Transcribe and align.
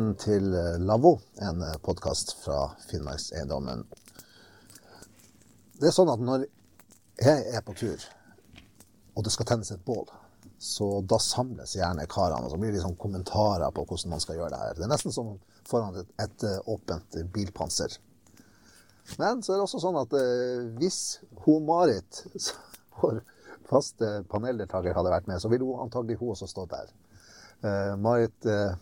Velkommen 0.00 0.16
til 0.16 0.46
Lavvo, 0.80 1.18
en 1.44 1.60
podkast 1.84 2.30
fra 2.40 2.70
Finnmarkseiendommen. 2.88 3.82
Det 5.76 5.90
er 5.90 5.92
sånn 5.92 6.08
at 6.08 6.22
når 6.24 6.46
jeg 7.20 7.42
er 7.52 7.60
på 7.66 7.74
tur, 7.76 8.06
og 9.12 9.26
det 9.26 9.34
skal 9.34 9.50
tennes 9.50 9.74
et 9.74 9.84
bål, 9.84 10.08
så 10.56 10.88
da 11.04 11.20
samles 11.20 11.76
gjerne 11.76 12.08
karene, 12.08 12.48
og 12.48 12.54
så 12.54 12.62
blir 12.62 12.72
det 12.72 12.78
liksom 12.78 12.96
kommentarer 12.96 13.68
på 13.76 13.84
hvordan 13.84 14.14
man 14.14 14.24
skal 14.24 14.40
gjøre 14.40 14.54
det 14.56 14.62
her. 14.62 14.80
Det 14.80 14.88
er 14.88 14.92
nesten 14.94 15.12
som 15.12 15.34
foran 15.68 16.00
et, 16.00 16.16
et 16.24 16.48
åpent 16.64 17.20
bilpanser. 17.36 18.00
Men 19.20 19.44
så 19.44 19.52
er 19.52 19.60
det 19.60 19.68
også 19.68 19.84
sånn 19.84 20.00
at 20.00 20.16
eh, 20.16 20.68
hvis 20.80 21.02
hun 21.44 21.68
Marit, 21.68 22.24
vår 23.02 23.20
faste 23.68 24.14
paneldeltaker, 24.32 24.96
hadde 24.96 25.18
vært 25.18 25.28
med, 25.28 25.44
så 25.44 25.52
ville 25.52 25.68
hun 25.68 25.84
antagelig 25.84 26.22
hun 26.24 26.32
også 26.32 26.48
stått 26.48 26.72
der. 26.72 26.94
Eh, 27.60 27.98
Marit 28.00 28.48
eh, 28.48 28.80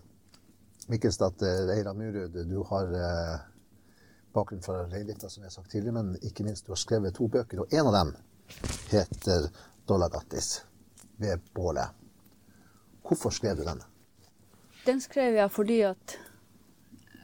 Mikkelsdatter 0.88 1.68
Eira 1.74 1.94
Murud, 1.94 2.32
du 2.48 2.62
har 2.68 2.92
eh, 2.94 3.40
bakgrunn 4.32 4.62
fra 4.62 4.86
reindrifta, 4.88 5.28
som 5.28 5.42
jeg 5.42 5.50
har 5.50 5.56
sagt 5.58 5.70
tidligere, 5.70 6.02
men 6.02 6.16
ikke 6.24 6.46
minst 6.46 6.64
du 6.64 6.72
har 6.72 6.80
skrevet 6.80 7.18
to 7.18 7.28
bøker, 7.28 7.60
og 7.60 7.74
en 7.76 7.90
av 7.90 7.96
dem 7.98 8.14
heter 8.88 9.50
'Dollagattis 9.84 10.62
ved 11.20 11.44
bålet'. 11.54 11.92
Hvorfor 13.04 13.30
skrev 13.36 13.60
du 13.60 13.64
den? 13.68 13.84
Den 14.86 15.04
skrev 15.04 15.36
jeg 15.36 15.52
fordi 15.52 15.78
at 15.90 16.16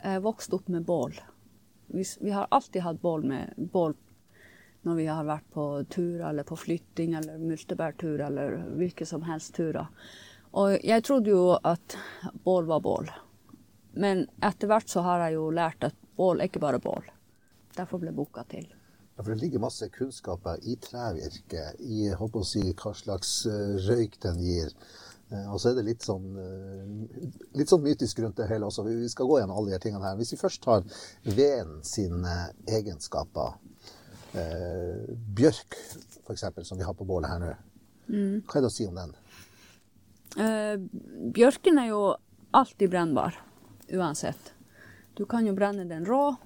jeg 0.03 0.23
vokste 0.29 0.61
opp 0.61 0.69
med 0.69 0.85
bål. 0.85 1.17
Vi, 1.89 2.31
har 2.31 2.47
alltid 2.51 2.83
hatt 2.85 3.01
bål, 3.01 3.25
med, 3.25 3.57
bål 3.57 3.97
når 4.85 4.95
vi 4.95 5.07
har 5.09 5.25
vært 5.25 5.49
på 5.57 5.85
turer 5.89 6.29
eller 6.29 6.45
på 6.45 6.57
flytting 6.57 7.15
eller 7.17 7.41
multebærtur 7.41 8.21
eller 8.21 8.59
hvilke 8.77 9.07
som 9.09 9.25
helst 9.25 9.55
turer. 9.57 9.89
Og 10.53 10.77
jeg 10.85 11.05
trodde 11.05 11.33
jo 11.33 11.55
at 11.57 11.97
bål 12.45 12.69
var 12.69 12.85
bål. 12.85 13.09
Men 13.95 14.27
etter 14.43 14.71
hvert 14.71 14.91
så 14.91 15.05
har 15.07 15.27
jeg 15.27 15.37
jo 15.37 15.51
lært 15.55 15.87
at 15.87 15.97
bål 16.19 16.41
er 16.41 16.51
ikke 16.51 16.63
bare 16.63 16.83
bål. 16.83 17.07
Derfor 17.75 18.03
ble 18.03 18.15
boka 18.15 18.45
til. 18.51 18.67
Ja, 19.15 19.23
for 19.23 19.31
Det 19.31 19.43
ligger 19.43 19.63
masse 19.63 19.89
kunnskaper 19.95 20.63
i 20.67 20.77
trevirke, 20.83 21.69
i 21.79 22.09
håper 22.19 22.43
å 22.43 22.47
si, 22.47 22.63
hva 22.75 22.95
slags 22.99 23.45
eh, 23.47 23.77
røyk 23.87 24.19
den 24.25 24.41
gir. 24.43 24.73
Eh, 25.31 25.47
og 25.53 25.61
så 25.63 25.71
er 25.71 25.79
det 25.79 25.87
litt 25.87 26.07
sånn, 26.07 26.27
eh, 26.43 27.29
litt 27.55 27.71
sånn 27.71 27.85
mytisk 27.85 28.25
rundt 28.25 28.41
det 28.41 28.49
hele 28.51 28.67
også. 28.67 28.87
Vi 28.89 29.11
skal 29.13 29.31
gå 29.31 29.39
gjennom 29.39 29.61
alle 29.61 29.71
de 29.71 29.77
her 29.77 29.85
tingene 29.85 30.03
her. 30.09 30.19
Hvis 30.19 30.35
vi 30.35 30.41
først 30.41 30.65
tar 30.67 30.83
veden 31.31 31.79
sine 31.87 32.35
egenskaper. 32.67 33.55
Eh, 34.35 35.15
bjørk, 35.39 35.79
f.eks., 36.27 36.49
som 36.67 36.79
vi 36.79 36.87
har 36.87 36.99
på 36.99 37.07
bålet 37.07 37.31
her 37.31 37.43
nå. 37.43 37.55
Mm. 38.11 38.43
Hva 38.51 38.59
er 38.59 38.65
det 38.67 38.73
å 38.73 38.75
si 38.75 38.87
om 38.91 38.99
den? 38.99 39.15
Eh, 40.43 40.75
bjørken 41.39 41.79
er 41.79 41.93
jo 41.93 42.01
alltid 42.55 42.91
brennbar 42.91 43.39
uansett. 43.97 44.53
Du 45.15 45.25
kan 45.31 45.47
jo 45.47 45.55
brenne 45.55 45.85
den 45.89 46.07
rå, 46.07 46.37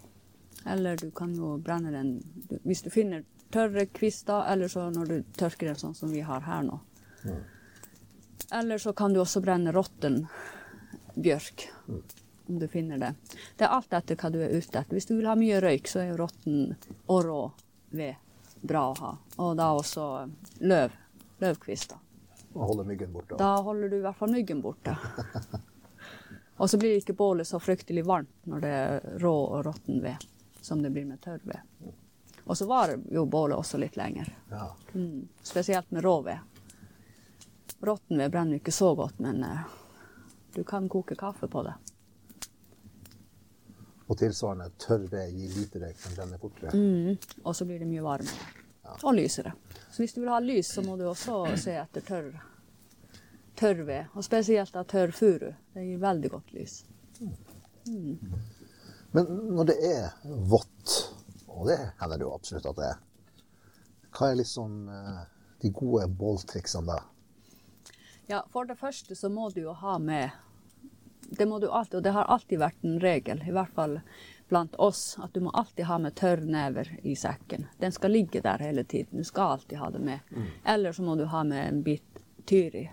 eller 0.66 0.96
du 0.96 1.10
kan 1.10 1.34
jo 1.34 1.56
brenne 1.58 1.92
den 1.94 2.18
hvis 2.64 2.82
du 2.84 2.90
finner 2.92 3.24
tørre 3.50 3.86
kvister, 3.86 4.44
eller 4.52 4.68
så 4.68 4.90
når 4.90 5.06
du 5.06 5.22
tørker 5.36 5.70
den 5.70 5.80
sånn 5.80 5.96
som 5.96 6.12
vi 6.12 6.20
har 6.20 6.44
her 6.44 6.66
nå. 6.66 6.80
Mm. 7.24 7.42
Eller 8.60 8.78
så 8.78 8.92
kan 8.92 9.12
du 9.12 9.20
også 9.20 9.40
brenne 9.44 9.72
råtten 9.72 10.26
bjørk, 11.14 11.68
mm. 11.88 12.02
om 12.48 12.58
du 12.58 12.68
finner 12.68 12.98
det. 12.98 13.12
Det 13.56 13.64
er 13.64 13.76
alt 13.76 13.92
etter 13.92 14.20
hva 14.20 14.30
du 14.32 14.40
er 14.42 14.52
ute 14.52 14.78
etter. 14.80 14.94
Hvis 14.96 15.08
du 15.08 15.16
vil 15.16 15.28
ha 15.28 15.36
mye 15.38 15.60
røyk, 15.64 15.88
så 15.88 16.02
er 16.02 16.12
jo 16.12 16.20
råtten 16.20 16.74
og 17.06 17.24
rå 17.24 17.40
ved 17.96 18.20
bra 18.60 18.84
å 18.90 18.94
ha. 19.00 19.14
Og 19.44 19.56
da 19.58 19.70
også 19.76 20.04
løv. 20.60 20.94
Løvkvister. 21.38 22.04
Og 22.56 22.62
holde 22.72 22.84
myggen 22.88 23.12
borte. 23.14 23.36
Da 23.38 23.52
holder 23.62 23.92
du 23.92 23.98
i 24.00 24.04
hvert 24.04 24.18
fall 24.18 24.32
myggen 24.32 24.62
borte. 24.64 24.96
Og 26.58 26.70
så 26.70 26.78
blir 26.78 26.98
ikke 26.98 27.14
bålet 27.14 27.48
så 27.48 27.60
fryktelig 27.62 28.02
varmt 28.06 28.46
når 28.50 28.64
det 28.64 28.74
er 28.74 29.08
rå 29.22 29.34
og 29.34 29.64
råtten 29.66 30.02
ved 30.02 30.28
som 30.60 30.82
det 30.82 30.90
blir 30.90 31.04
med 31.04 31.20
tørr 31.20 31.40
ved. 31.42 31.60
Og 32.44 32.58
så 32.58 32.66
varer 32.66 33.00
jo 33.10 33.26
bålet 33.26 33.58
også 33.58 33.78
litt 33.78 33.96
lenger. 33.96 34.28
Ja. 34.50 34.76
Mm. 34.94 35.28
Spesielt 35.42 35.90
med 35.90 36.04
rå 36.04 36.20
ved. 36.20 36.38
Råtten 37.80 38.18
ved 38.18 38.30
brenner 38.30 38.58
ikke 38.58 38.72
så 38.72 38.94
godt, 38.94 39.18
men 39.18 39.44
uh, 39.44 39.60
du 40.54 40.64
kan 40.64 40.88
koke 40.88 41.14
kaffe 41.14 41.48
på 41.48 41.62
det. 41.62 41.74
Og 44.08 44.18
tilsvarende 44.18 44.70
tørr 44.80 45.04
ved 45.12 45.32
gir 45.36 45.56
lite 45.56 45.82
røyk, 45.82 46.04
men 46.04 46.16
brenner 46.16 46.42
fortere. 46.42 46.72
Mm. 46.74 47.42
Og 47.44 47.56
så 47.56 47.68
blir 47.68 47.78
det 47.78 47.88
mye 47.88 48.04
varmere. 48.04 48.52
Ja. 48.82 48.96
Og 49.02 49.14
lysere. 49.14 49.52
Så 49.90 50.02
hvis 50.02 50.16
du 50.16 50.22
vil 50.22 50.32
ha 50.32 50.40
lys, 50.40 50.72
så 50.72 50.82
må 50.82 50.96
du 50.96 51.04
også 51.08 51.44
se 51.60 51.76
etter 51.76 52.04
tørr 52.04 52.32
tørrved, 53.58 54.14
og 54.14 54.24
spesielt 54.24 54.76
av 54.78 54.86
tørr 54.90 55.12
furu. 55.14 55.50
Det 55.74 55.84
gir 55.84 56.00
veldig 56.02 56.30
godt 56.30 56.54
lys. 56.54 56.78
Mm. 57.88 58.18
Men 59.16 59.30
når 59.56 59.70
det 59.70 59.76
er 59.88 60.08
vått, 60.24 60.96
og 61.48 61.68
det 61.70 61.78
hender 62.00 62.18
det 62.18 62.26
jo 62.26 62.34
absolutt 62.36 62.68
at 62.70 62.78
det 62.78 62.88
er, 62.92 63.04
hva 64.18 64.30
er 64.30 64.40
liksom 64.40 64.88
eh, 64.92 65.22
de 65.62 65.70
gode 65.74 66.06
båltriksene 66.18 66.92
da? 66.92 66.98
Ja, 68.28 68.42
For 68.52 68.68
det 68.68 68.76
første 68.76 69.16
så 69.16 69.30
må 69.32 69.48
du 69.50 69.62
jo 69.62 69.72
ha 69.72 69.94
med 69.98 70.30
Det 71.38 71.46
må 71.48 71.58
du 71.58 71.70
alltid, 71.70 71.98
og 71.98 72.02
det 72.04 72.12
har 72.12 72.28
alltid 72.28 72.60
vært 72.60 72.84
en 72.84 73.00
regel, 73.00 73.42
i 73.44 73.52
hvert 73.52 73.72
fall 73.76 73.98
blant 74.48 74.76
oss, 74.80 75.18
at 75.20 75.34
du 75.34 75.42
må 75.44 75.50
alltid 75.50 75.84
ha 75.84 75.98
med 76.00 76.14
tørr 76.16 76.40
never 76.40 76.88
i 77.04 77.12
sekken. 77.16 77.66
Den 77.76 77.92
skal 77.92 78.14
ligge 78.16 78.40
der 78.40 78.62
hele 78.64 78.84
tiden. 78.84 79.20
Du 79.20 79.24
skal 79.28 79.58
alltid 79.58 79.76
ha 79.78 79.90
det 79.92 80.00
med. 80.00 80.24
Mm. 80.32 80.46
Eller 80.64 80.96
så 80.96 81.04
må 81.04 81.16
du 81.20 81.26
ha 81.28 81.42
med 81.44 81.68
en 81.68 81.82
bit 81.84 82.22
tyr 82.48 82.76
i. 82.76 82.86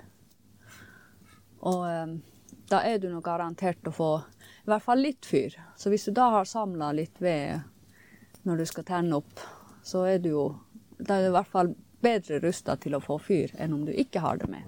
Og 1.65 1.85
um, 1.85 2.17
da 2.69 2.81
er 2.85 2.99
du 3.01 3.09
nå 3.11 3.21
garantert 3.25 3.87
å 3.89 3.93
få 3.93 4.11
i 4.65 4.69
hvert 4.69 4.85
fall 4.85 5.01
litt 5.01 5.25
fyr. 5.25 5.53
Så 5.77 5.91
hvis 5.93 6.07
du 6.07 6.13
da 6.15 6.29
har 6.37 6.49
samla 6.49 6.91
litt 6.97 7.21
ved 7.21 7.61
når 8.45 8.61
du 8.61 8.65
skal 8.69 8.85
tenne 8.87 9.19
opp, 9.19 9.41
så 9.85 10.05
er 10.09 10.21
du 10.21 10.31
jo 10.31 10.45
da 10.97 11.17
er 11.17 11.25
du 11.25 11.33
i 11.33 11.35
hvert 11.35 11.51
fall 11.51 11.73
bedre 12.05 12.39
rusta 12.39 12.75
til 12.79 12.95
å 12.95 13.03
få 13.03 13.17
fyr 13.19 13.53
enn 13.59 13.73
om 13.75 13.85
du 13.85 13.91
ikke 13.93 14.21
har 14.23 14.39
det 14.41 14.49
med. 14.51 14.65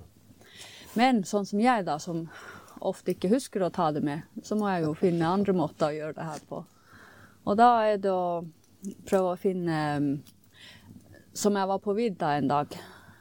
Men 0.97 1.21
sånn 1.27 1.45
som 1.45 1.61
jeg, 1.61 1.85
da, 1.85 1.99
som 2.01 2.25
ofte 2.81 3.13
ikke 3.13 3.31
husker 3.31 3.63
å 3.63 3.73
ta 3.73 3.91
det 3.93 4.01
med, 4.05 4.25
så 4.43 4.57
må 4.57 4.69
jeg 4.71 4.85
jo 4.85 4.95
finne 4.97 5.29
andre 5.29 5.53
måter 5.57 5.91
å 5.91 5.97
gjøre 5.97 6.17
det 6.17 6.27
her 6.27 6.43
på. 6.49 6.63
Og 7.47 7.57
da 7.59 7.69
er 7.87 8.01
det 8.01 8.11
å 8.11 8.43
prøve 9.07 9.33
å 9.33 9.39
finne 9.39 9.77
Som 11.37 11.53
jeg 11.53 11.69
var 11.69 11.77
på 11.77 11.93
vidda 11.93 12.31
en 12.33 12.47
dag. 12.49 12.71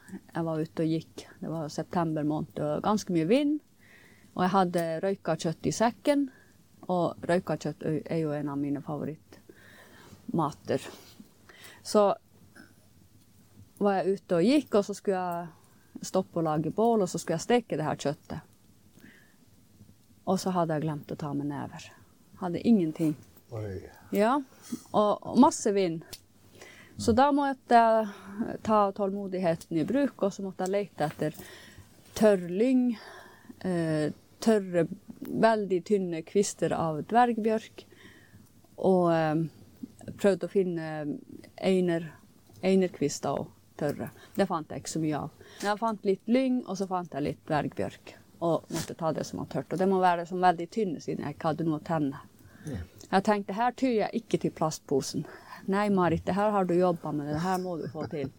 Jeg 0.09 0.43
var 0.43 0.57
ute 0.57 0.81
og 0.81 0.89
gikk. 0.89 1.25
Det 1.37 1.49
var 1.51 1.67
september 1.69 2.23
måned 2.25 2.57
og 2.65 2.81
ganske 2.81 3.13
mye 3.13 3.27
vind. 3.29 3.59
Og 4.37 4.43
jeg 4.45 4.53
hadde 4.53 4.81
røyka 5.01 5.33
kjøtt 5.41 5.65
i 5.65 5.73
sekken, 5.73 6.27
og 6.93 7.17
røyka 7.25 7.57
kjøtt 7.57 7.81
er 7.89 8.19
jo 8.21 8.31
en 8.37 8.49
av 8.53 8.57
mine 8.61 8.81
favorittmater. 8.85 10.81
Så 11.81 12.03
var 13.81 13.97
jeg 13.97 14.17
ute 14.17 14.37
og 14.37 14.45
gikk, 14.45 14.75
og 14.77 14.85
så 14.85 14.93
skulle 14.93 15.17
jeg 15.17 16.05
stoppe 16.05 16.37
og 16.37 16.45
lage 16.45 16.69
bål, 16.69 17.01
og 17.01 17.09
så 17.09 17.17
skulle 17.17 17.39
jeg 17.39 17.47
steke 17.47 17.79
det 17.79 17.87
her 17.87 17.97
kjøttet. 17.97 18.39
Og 20.27 20.37
så 20.41 20.53
hadde 20.53 20.77
jeg 20.77 20.85
glemt 20.85 21.11
å 21.11 21.17
ta 21.17 21.33
med 21.33 21.49
never. 21.49 21.89
Hadde 22.41 22.61
ingenting. 22.67 23.15
Oi. 23.55 23.79
Ja, 24.13 24.35
og, 24.91 25.37
masse 25.39 25.71
vind. 25.73 26.03
Så 26.97 27.13
da 27.15 27.29
måtte 27.33 27.81
jeg 27.81 28.59
ta 28.65 28.91
tålmodigheten 28.93 29.77
i 29.81 29.85
bruk, 29.87 30.21
og 30.21 30.33
så 30.33 30.45
måtte 30.45 30.65
jeg 30.67 30.73
lete 30.73 31.07
etter 31.07 31.37
tørr 32.17 32.47
lyng, 32.49 32.89
eh, 33.65 34.09
tørre, 34.47 34.87
veldig 35.47 35.81
tynne 35.87 36.23
kvister 36.27 36.73
av 36.75 37.03
dvergbjørk. 37.11 37.85
Og 38.87 39.03
eh, 39.13 39.43
prøvde 40.15 40.47
å 40.47 40.51
finne 40.51 40.91
einer, 41.55 42.11
einerkvister 42.61 43.41
og 43.41 43.51
tørre. 43.77 44.11
Det 44.35 44.47
fant 44.49 44.71
jeg 44.71 44.83
ikke 44.83 44.95
så 44.95 45.01
mye 45.03 45.25
av. 45.25 45.43
Men 45.57 45.69
jeg 45.71 45.81
fant 45.81 46.07
litt 46.07 46.31
lyng, 46.31 46.61
og 46.65 46.79
så 46.79 46.87
fant 46.89 47.13
jeg 47.13 47.25
litt 47.25 47.43
dvergbjørk. 47.49 48.15
Og 48.47 48.69
måtte 48.73 48.95
ta 48.97 49.11
det 49.13 49.25
som 49.25 49.41
var 49.41 49.49
tørt. 49.53 49.71
Og 49.73 49.81
det 49.81 49.89
må 49.89 50.01
være 50.01 50.25
som 50.29 50.41
veldig 50.41 50.69
tynne, 50.73 51.01
siden 51.03 51.25
jeg 51.25 51.37
ikke 51.37 51.53
hadde 51.53 51.67
noe 51.67 51.81
å 51.81 51.87
tenne. 51.87 52.23
Jeg 53.07 53.23
tenkte 53.23 53.55
her 53.55 53.75
tyr 53.79 53.93
jeg 54.01 54.21
ikke 54.21 54.39
til 54.43 54.51
plastposen. 54.55 55.25
Nei, 55.71 55.87
Marit, 55.91 56.25
det 56.27 56.35
her 56.35 56.51
har 56.51 56.67
du 56.67 56.73
jobba 56.75 57.11
med, 57.15 57.29
det 57.31 57.41
her 57.43 57.59
må 57.59 57.77
du 57.79 57.87
få 57.91 58.05
til. 58.11 58.29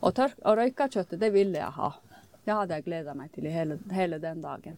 Og, 0.00 0.10
tørk, 0.16 0.36
og 0.44 0.58
røyka 0.58 0.88
kjøttet, 0.88 1.20
det 1.20 1.30
ville 1.32 1.60
jeg 1.60 1.76
ha. 1.76 1.90
Det 2.44 2.56
hadde 2.56 2.78
jeg 2.78 2.86
gleda 2.88 3.14
meg 3.16 3.32
til 3.32 3.48
hele, 3.52 3.76
hele 3.92 4.18
den 4.20 4.40
dagen. 4.44 4.76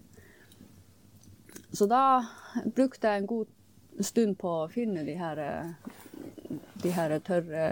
Så 1.72 1.86
da 1.90 2.26
brukte 2.74 3.08
jeg 3.08 3.22
en 3.22 3.30
god 3.30 4.04
stund 4.04 4.38
på 4.40 4.52
å 4.62 4.68
finne 4.70 5.04
de 5.06 5.14
her, 5.18 5.40
de 6.82 6.92
her 6.94 7.18
tørre 7.26 7.64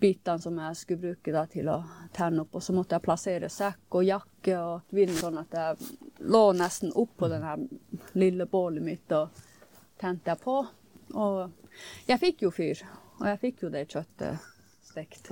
bitene 0.00 0.40
som 0.40 0.58
jeg 0.58 0.76
skulle 0.80 1.00
bruke 1.02 1.32
da, 1.34 1.44
til 1.50 1.68
å 1.68 1.78
tenne 2.16 2.44
opp. 2.44 2.56
Og 2.56 2.64
så 2.64 2.74
måtte 2.76 2.96
jeg 2.96 3.04
plassere 3.04 3.50
sekk 3.52 3.98
og 4.00 4.06
jakke 4.06 4.56
og 4.58 4.94
vind, 4.96 5.12
sånn 5.18 5.40
at 5.42 5.56
jeg 5.56 5.90
lå 6.30 6.44
nesten 6.56 6.94
oppå 6.96 7.28
det 7.32 7.40
lille 8.18 8.46
bålet 8.50 8.84
mitt 8.84 9.16
og 9.16 9.42
tente 10.00 10.32
jeg 10.32 10.40
på. 10.44 10.56
Og 11.20 11.42
jeg 12.08 12.22
fikk 12.22 12.46
jo 12.46 12.54
fyr, 12.54 12.80
og 13.18 13.28
jeg 13.28 13.42
fikk 13.44 13.66
jo 13.66 13.74
det 13.74 13.84
kjøttet 13.90 14.48
stekt. 14.90 15.30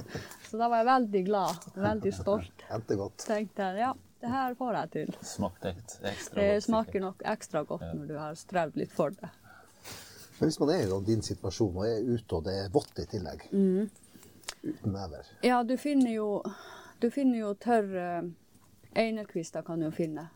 Så 0.48 0.60
da 0.60 0.68
var 0.68 0.82
jeg 0.82 0.90
veldig 0.90 1.24
glad, 1.26 1.70
veldig 1.74 2.12
stolt. 2.14 2.66
Endte 2.70 2.98
godt. 2.98 3.24
Tenkte 3.26 3.70
jeg, 3.70 3.88
ja, 3.88 3.94
det 4.20 4.30
her 4.32 4.54
får 4.58 4.74
jeg 4.74 4.90
til. 4.94 5.12
Smakte 5.22 5.74
ekstra 6.10 6.42
Det 6.42 6.62
smaker 6.64 7.04
nok 7.04 7.22
ekstra 7.34 7.62
godt 7.68 7.86
når 7.92 8.06
du 8.06 8.16
har 8.18 8.38
strevd 8.38 8.78
litt 8.80 8.92
for 8.94 9.14
det. 9.14 9.30
Men 10.38 10.50
hvis 10.50 10.58
man 10.62 10.70
er 10.74 10.84
i 10.86 10.98
din 11.06 11.22
situasjon 11.22 11.76
og 11.76 11.86
er 11.86 12.02
ute, 12.06 12.36
og 12.36 12.44
det 12.46 12.56
er 12.64 12.72
vått 12.74 12.98
i 13.02 13.06
tillegg, 13.10 13.46
uten 13.52 14.92
never 14.94 15.30
Ja, 15.42 15.62
du 15.66 15.76
finner 15.78 16.12
jo, 16.12 16.28
du 17.02 17.10
finner 17.10 17.38
jo 17.42 17.54
tørre 17.58 18.08
einerkvister 18.98 19.62
kan 19.62 19.80
du 19.80 19.88
jo 19.88 19.94
finne. 19.94 20.28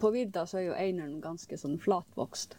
På 0.00 0.10
vidda 0.10 0.46
så 0.46 0.58
er 0.58 0.68
jo 0.70 0.76
eineren 0.76 1.20
ganske 1.22 1.56
sånn 1.56 1.78
flatvokst. 1.80 2.56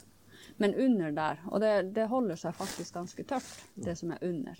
Men 0.61 0.75
under 0.75 1.11
der, 1.11 1.41
og 1.49 1.61
det, 1.61 1.73
det 1.95 2.07
holder 2.11 2.39
seg 2.39 2.55
faktisk 2.55 2.93
ganske 2.95 3.25
tørt, 3.27 3.49
det 3.75 3.97
som 3.99 4.13
er 4.13 4.23
under. 4.25 4.57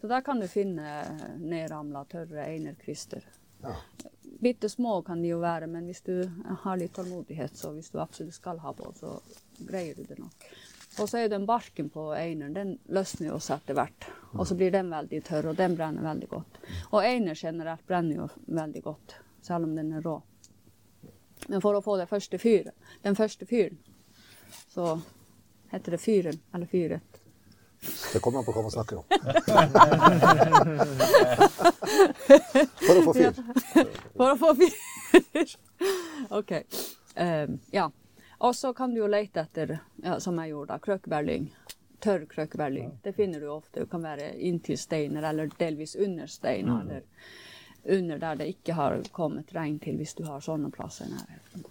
Så 0.00 0.08
der 0.08 0.24
kan 0.24 0.40
du 0.40 0.48
finne 0.48 1.02
nedramla 1.40 2.04
tørre 2.10 2.44
einerkvister. 2.48 3.24
Ja. 3.62 3.74
Bitte 4.40 4.68
små 4.68 5.00
kan 5.02 5.22
de 5.22 5.30
jo 5.30 5.38
være, 5.40 5.66
men 5.66 5.86
hvis 5.88 6.02
du 6.04 6.30
har 6.62 6.76
litt 6.76 6.92
tålmodighet, 6.94 7.56
så 7.56 7.72
hvis 7.72 7.88
du 7.90 8.00
absolutt 8.02 8.36
skal 8.36 8.60
ha 8.60 8.72
på, 8.76 8.90
så 8.98 9.14
greier 9.58 9.96
du 9.96 10.04
det 10.04 10.18
nok. 10.20 10.44
Og 11.00 11.08
så 11.08 11.18
er 11.18 11.28
den 11.28 11.46
barken 11.48 11.88
på 11.92 12.10
eineren, 12.16 12.54
den 12.54 12.76
løsner 12.92 13.30
jo 13.30 13.38
også 13.38 13.56
etter 13.56 13.76
hvert. 13.76 14.06
Og 14.36 14.46
så 14.48 14.56
blir 14.56 14.72
den 14.72 14.92
veldig 14.92 15.22
tørr, 15.24 15.50
og 15.50 15.58
den 15.58 15.76
brenner 15.76 16.04
veldig 16.04 16.28
godt. 16.28 16.60
Og 16.92 17.02
einer 17.04 17.36
generelt 17.36 17.84
brenner 17.88 18.22
jo 18.22 18.28
veldig 18.46 18.82
godt, 18.84 19.16
selv 19.44 19.68
om 19.68 19.74
den 19.76 19.92
er 19.96 20.04
rå. 20.04 20.16
Men 21.48 21.60
for 21.64 21.76
å 21.76 21.84
få 21.84 21.98
det 22.00 22.08
første 22.08 22.40
fyret, 22.40 22.74
den 23.04 23.16
første 23.16 23.48
fyren, 23.48 23.76
så 24.72 24.96
heter 25.72 25.96
det 25.96 26.00
fyren, 26.00 26.40
eller 26.54 26.70
fyret. 26.70 27.20
Det 28.12 28.20
kommer 28.24 28.38
an 28.38 28.44
på 28.46 28.52
hva 28.56 28.62
man 28.62 28.70
snakker 28.74 28.96
om. 28.96 29.04
For 32.86 32.94
å 32.98 33.02
få 33.06 33.12
fyr. 33.14 33.32
For 34.16 34.28
å 34.32 34.36
få 34.40 34.54
fyr. 34.60 34.72
OK. 36.38 36.52
Um, 37.16 37.60
ja. 37.70 37.90
Og 38.38 38.56
så 38.56 38.72
kan 38.76 38.94
du 38.94 39.00
jo 39.00 39.06
lete 39.08 39.40
etter, 39.46 39.78
ja, 40.04 40.20
som 40.20 40.38
jeg 40.42 40.52
gjorde, 40.52 40.74
da, 40.74 40.78
krøkebærlyng. 40.84 41.48
Tørr 42.04 42.26
krøkebærlyng. 42.28 42.98
Det 43.02 43.12
finner 43.16 43.40
du 43.40 43.48
ofte. 43.48 43.80
Det 43.80 43.90
kan 43.90 44.04
være 44.04 44.34
inntil 44.44 44.78
steiner, 44.78 45.22
eller 45.30 45.50
delvis 45.58 45.96
under 45.96 46.26
steiner. 46.26 46.80
Eller 46.82 47.02
under 47.96 48.18
der 48.18 48.42
det 48.42 48.50
ikke 48.52 48.76
har 48.76 49.00
kommet 49.12 49.54
regn 49.56 49.78
til, 49.80 49.96
hvis 49.96 50.14
du 50.18 50.26
har 50.28 50.44
sånne 50.44 50.70
plasser 50.74 51.08
i 51.08 51.14
nærheten. 51.14 51.64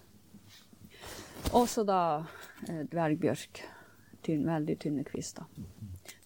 Også 1.54 1.84
da 1.86 2.00
eh, 2.68 2.82
dvergbjørk. 2.90 3.62
Tynn, 4.26 4.46
veldig 4.48 4.78
tynne 4.82 5.04
kvister. 5.06 5.46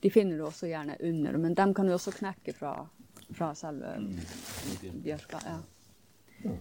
De 0.03 0.11
finner 0.11 0.37
du 0.39 0.45
også 0.47 0.67
gjerne 0.71 0.97
under, 1.01 1.37
men 1.39 1.55
dem 1.55 1.75
kan 1.75 1.87
du 1.87 1.93
også 1.95 2.13
knekke 2.17 2.55
fra, 2.57 2.75
fra 3.37 3.53
selve 3.55 3.97
bjørka. 5.05 5.41
Ja. 5.47 6.55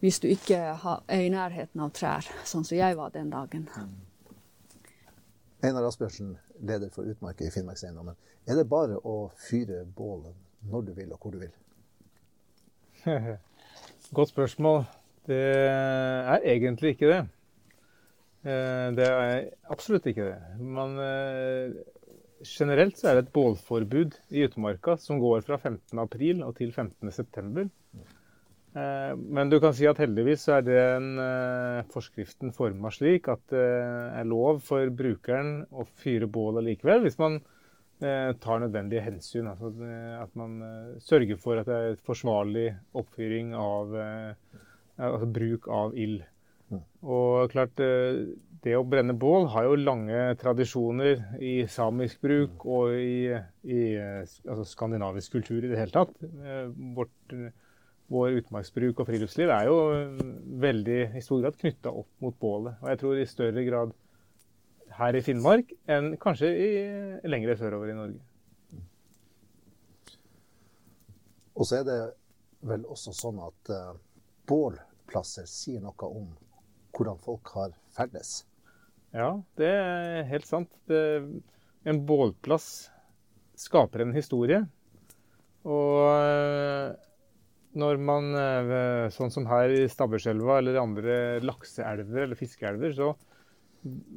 Hvis 0.00 0.20
du 0.20 0.28
ikke 0.32 0.56
er 0.56 1.20
i 1.20 1.28
nærheten 1.28 1.80
av 1.84 1.90
trær, 1.92 2.24
sånn 2.48 2.64
som 2.64 2.78
jeg 2.78 2.96
var 2.96 3.12
den 3.12 3.28
dagen. 3.32 3.66
Einar 5.62 5.84
Asbjørnsen, 5.90 6.38
leder 6.64 6.88
for 6.94 7.04
Utmarka 7.04 7.44
i 7.44 7.50
Finnmarkseiendommen. 7.52 8.16
Er 8.48 8.56
det 8.56 8.64
bare 8.68 8.96
å 9.04 9.30
fyre 9.36 9.82
bålet 9.84 10.32
når 10.70 10.86
du 10.88 10.94
vil 10.96 11.12
og 11.12 11.20
hvor 11.20 11.34
du 11.36 11.42
vil? 11.42 11.52
Godt 14.16 14.32
spørsmål. 14.32 14.86
Det 15.28 15.36
er 15.36 16.40
egentlig 16.48 16.94
ikke 16.96 17.10
det. 17.12 17.20
Eh, 18.48 18.88
Det 18.96 19.06
er 19.06 19.50
absolutt 19.70 20.06
ikke 20.08 20.30
det. 20.30 20.38
Man, 20.64 20.96
eh, 20.98 21.76
generelt 22.46 22.98
så 22.98 23.10
er 23.10 23.18
det 23.18 23.26
et 23.26 23.34
bålforbud 23.34 24.16
i 24.34 24.46
utmarka 24.46 24.96
som 25.00 25.20
går 25.22 25.44
fra 25.46 25.58
15. 25.58 25.98
april 26.02 26.42
og 26.46 26.56
til 26.58 26.72
15. 26.72 27.10
september. 27.12 27.68
Eh, 28.74 29.14
Men 29.16 29.50
du 29.50 29.58
kan 29.60 29.74
si 29.74 29.86
at 29.90 29.98
heldigvis 29.98 30.46
så 30.46 30.58
er 30.58 30.66
den 30.66 31.08
eh, 31.18 31.80
forskriften 31.90 32.52
forma 32.56 32.92
slik 32.94 33.28
at 33.28 33.42
det 33.50 33.64
er 34.20 34.28
lov 34.30 34.60
for 34.66 34.90
brukeren 34.94 35.64
å 35.70 35.86
fyre 36.02 36.30
bålet 36.30 36.68
likevel, 36.68 37.02
hvis 37.06 37.18
man 37.18 37.40
eh, 38.00 38.30
tar 38.40 38.62
nødvendige 38.62 39.04
hensyn. 39.04 39.50
Altså 39.50 39.72
eh, 39.86 40.16
at 40.22 40.34
man 40.38 40.60
eh, 40.62 40.98
sørger 41.02 41.40
for 41.40 41.60
at 41.60 41.70
det 41.70 41.80
er 41.80 42.02
forsvarlig 42.06 42.68
oppfyring 42.94 43.54
av 43.58 43.96
eh, 43.98 44.60
altså 45.00 45.30
bruk 45.34 45.68
av 45.68 45.96
ild. 45.98 46.22
Og 47.00 47.50
klart, 47.52 47.80
eh, 47.82 48.20
det 48.64 48.76
å 48.76 48.84
brenne 48.84 49.16
bål 49.16 49.48
har 49.54 49.66
jo 49.66 49.78
lange 49.80 50.20
tradisjoner 50.40 51.40
i 51.42 51.54
samisk 51.70 52.20
bruk 52.22 52.66
og 52.68 52.94
i, 52.94 53.32
i 53.64 53.80
eh, 53.96 54.20
altså 54.44 54.66
skandinavisk 54.68 55.38
kultur 55.38 55.64
i 55.64 55.70
det 55.70 55.80
hele 55.80 55.94
tatt. 55.94 56.12
Eh, 56.20 56.68
Vårt, 56.96 57.34
vår 58.10 58.40
utmarksbruk 58.40 59.00
og 59.00 59.08
friluftsliv 59.08 59.50
er 59.54 59.70
jo 59.70 59.78
veldig 60.60 61.00
i 61.16 61.24
stor 61.24 61.44
grad 61.44 61.58
knytta 61.60 61.92
opp 62.02 62.10
mot 62.22 62.36
bålet. 62.42 62.78
Og 62.82 62.92
jeg 62.92 63.02
tror 63.02 63.18
i 63.18 63.28
større 63.30 63.64
grad 63.66 63.94
her 64.98 65.16
i 65.16 65.22
Finnmark 65.24 65.70
enn 65.88 66.16
kanskje 66.20 66.50
i, 66.50 66.70
lengre 67.30 67.56
sørover 67.58 67.92
i 67.92 67.96
Norge. 67.96 68.20
Og 71.54 71.68
så 71.68 71.80
er 71.80 71.86
det 71.86 72.00
vel 72.66 72.84
også 72.88 73.12
sånn 73.16 73.40
at 73.44 73.70
uh, 73.72 73.96
bålplasser 74.48 75.48
sier 75.48 75.82
noe 75.84 76.08
om 76.08 76.30
hvordan 76.96 77.20
folk 77.22 77.52
har 77.56 77.74
ferdes. 77.96 78.40
Ja, 79.16 79.34
det 79.58 79.70
er 79.70 80.26
helt 80.30 80.46
sant. 80.46 80.70
Det, 80.90 81.00
en 81.88 82.02
bålplass 82.06 82.90
skaper 83.58 84.04
en 84.04 84.14
historie. 84.14 84.62
Og 85.68 85.96
eh, 86.14 86.92
når 87.80 88.00
man, 88.02 88.30
eh, 88.34 89.08
sånn 89.14 89.32
som 89.34 89.48
her 89.50 89.72
i 89.74 89.88
Stabburselva 89.90 90.60
eller 90.60 90.80
andre 90.80 91.16
lakseelver 91.44 92.24
eller 92.24 92.38
fiskeelver, 92.38 92.94
så 92.96 93.12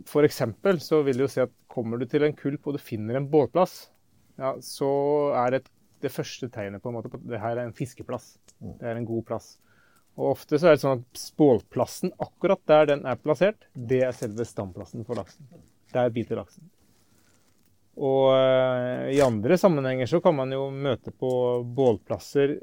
for 0.10 0.28
eksempel 0.28 0.80
så 0.84 1.02
vil 1.08 1.20
det 1.20 1.28
jo 1.28 1.32
si 1.32 1.44
at 1.44 1.54
kommer 1.72 2.00
du 2.00 2.08
til 2.10 2.26
en 2.28 2.36
kulp 2.36 2.68
og 2.68 2.78
du 2.78 2.84
finner 2.84 3.20
en 3.20 3.30
bålplass, 3.32 3.88
ja, 4.42 4.56
så 4.66 4.90
er 5.40 5.58
det 5.58 5.66
det 6.04 6.12
første 6.12 6.50
tegnet 6.52 6.84
på 6.84 6.92
en 6.92 6.98
måte 6.98 7.12
på 7.12 7.20
at 7.22 7.28
det 7.30 7.40
her 7.40 7.56
er 7.56 7.68
en 7.68 7.76
fiskeplass. 7.76 8.34
Det 8.60 8.90
er 8.90 9.00
en 9.00 9.08
god 9.08 9.24
plass. 9.30 9.54
Og 10.20 10.36
ofte 10.36 10.60
så 10.60 10.70
er 10.70 10.76
det 10.76 10.84
sånn 10.84 11.02
at 11.02 11.20
spålplassen, 11.20 12.14
akkurat 12.22 12.62
der 12.70 12.92
den 12.92 13.08
er 13.10 13.18
plassert, 13.18 13.66
det 13.74 14.04
er 14.06 14.14
selve 14.16 14.46
stamplassen 14.46 15.06
for 15.08 15.18
laksen. 15.18 15.48
Der 15.94 16.14
biter 16.14 16.38
laksen. 16.38 16.70
Og 17.94 18.30
eh, 18.34 19.14
i 19.14 19.22
andre 19.22 19.58
sammenhenger 19.58 20.10
så 20.10 20.22
kan 20.22 20.38
man 20.38 20.54
jo 20.54 20.68
møte 20.74 21.14
på 21.14 21.32
bålplasser 21.78 22.58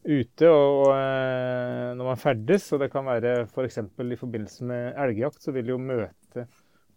ute 0.00 0.48
og, 0.48 0.88
eh, 0.94 1.90
når 1.94 2.08
man 2.08 2.18
ferdes, 2.18 2.66
og 2.74 2.82
det 2.82 2.90
kan 2.92 3.06
være 3.06 3.44
f.eks. 3.44 3.80
For 3.94 4.10
i 4.10 4.18
forbindelse 4.18 4.66
med 4.66 4.98
elgjakt, 4.98 5.42
så 5.42 5.54
vil 5.54 5.68
du 5.68 5.74
jo 5.74 5.82
møte 5.82 6.46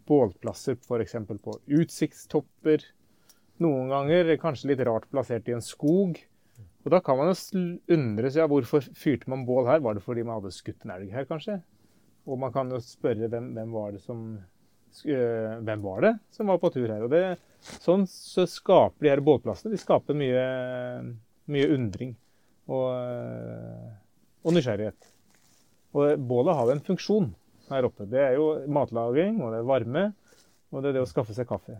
bålplasser 0.08 0.78
f.eks. 0.80 1.18
på 1.44 1.58
utsiktstopper. 1.78 2.86
Noen 3.62 3.90
ganger 3.92 4.34
kanskje 4.42 4.72
litt 4.72 4.82
rart 4.86 5.06
plassert 5.12 5.50
i 5.50 5.54
en 5.54 5.62
skog. 5.64 6.18
Og 6.84 6.92
da 6.92 7.00
kan 7.00 7.16
man 7.16 7.30
jo 7.30 7.36
sl- 7.38 7.94
undre 7.96 8.30
seg 8.30 8.42
ja, 8.42 8.48
hvorfor 8.50 8.84
fyrte 8.98 9.30
man 9.32 9.46
bål 9.48 9.68
her. 9.70 9.80
Var 9.84 9.96
det 9.96 10.04
fordi 10.04 10.24
man 10.26 10.36
hadde 10.38 10.52
skutt 10.52 10.84
en 10.84 10.92
elg 10.92 11.12
her, 11.14 11.24
kanskje? 11.28 11.58
Og 12.28 12.40
man 12.40 12.52
kan 12.52 12.68
jo 12.72 12.80
spørre 12.84 13.28
hvem, 13.32 13.50
hvem 13.56 13.72
var 13.72 13.94
det 13.94 14.02
som 14.04 14.20
øh, 14.36 15.54
hvem 15.64 15.82
var 15.84 16.04
det 16.04 16.12
som 16.32 16.52
var 16.52 16.60
på 16.60 16.70
tur 16.74 16.88
her? 16.88 17.04
Og 17.04 17.12
det, 17.12 17.22
sånn 17.84 18.04
så 18.08 18.44
skaper 18.48 19.04
de 19.04 19.12
her 19.12 19.24
bålplassene 19.24 19.72
de 19.72 19.80
skaper 19.80 20.16
mye, 20.16 20.44
mye 21.52 21.70
undring 21.72 22.14
og, 22.68 22.88
og 24.44 24.56
nysgjerrighet. 24.56 25.10
Og 25.94 26.20
bålet 26.28 26.58
har 26.58 26.72
en 26.72 26.84
funksjon 26.84 27.32
her 27.70 27.88
oppe. 27.88 28.06
Det 28.10 28.20
er 28.20 28.36
jo 28.36 28.50
matlaging, 28.72 29.40
og 29.40 29.52
det 29.54 29.60
er 29.60 29.68
varme, 29.68 30.04
og 30.72 30.82
det 30.82 30.90
er 30.90 30.98
det 30.98 31.04
å 31.04 31.08
skaffe 31.08 31.36
seg 31.36 31.48
kaffe. 31.48 31.76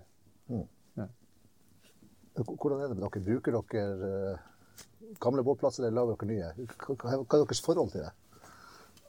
Hvordan 2.34 2.80
er 2.82 2.90
det 2.90 2.96
med 2.98 3.04
dere? 3.04 3.24
Bruker 3.24 3.56
dere 3.56 4.36
gamle 5.20 5.44
båtplasser, 5.46 5.84
eller 5.84 6.00
lager 6.00 6.20
dere 6.20 6.30
nye? 6.30 6.68
Hva 6.86 7.14
er 7.14 7.24
deres 7.30 7.62
forhold 7.64 7.92
til 7.94 8.06
det? 8.06 8.12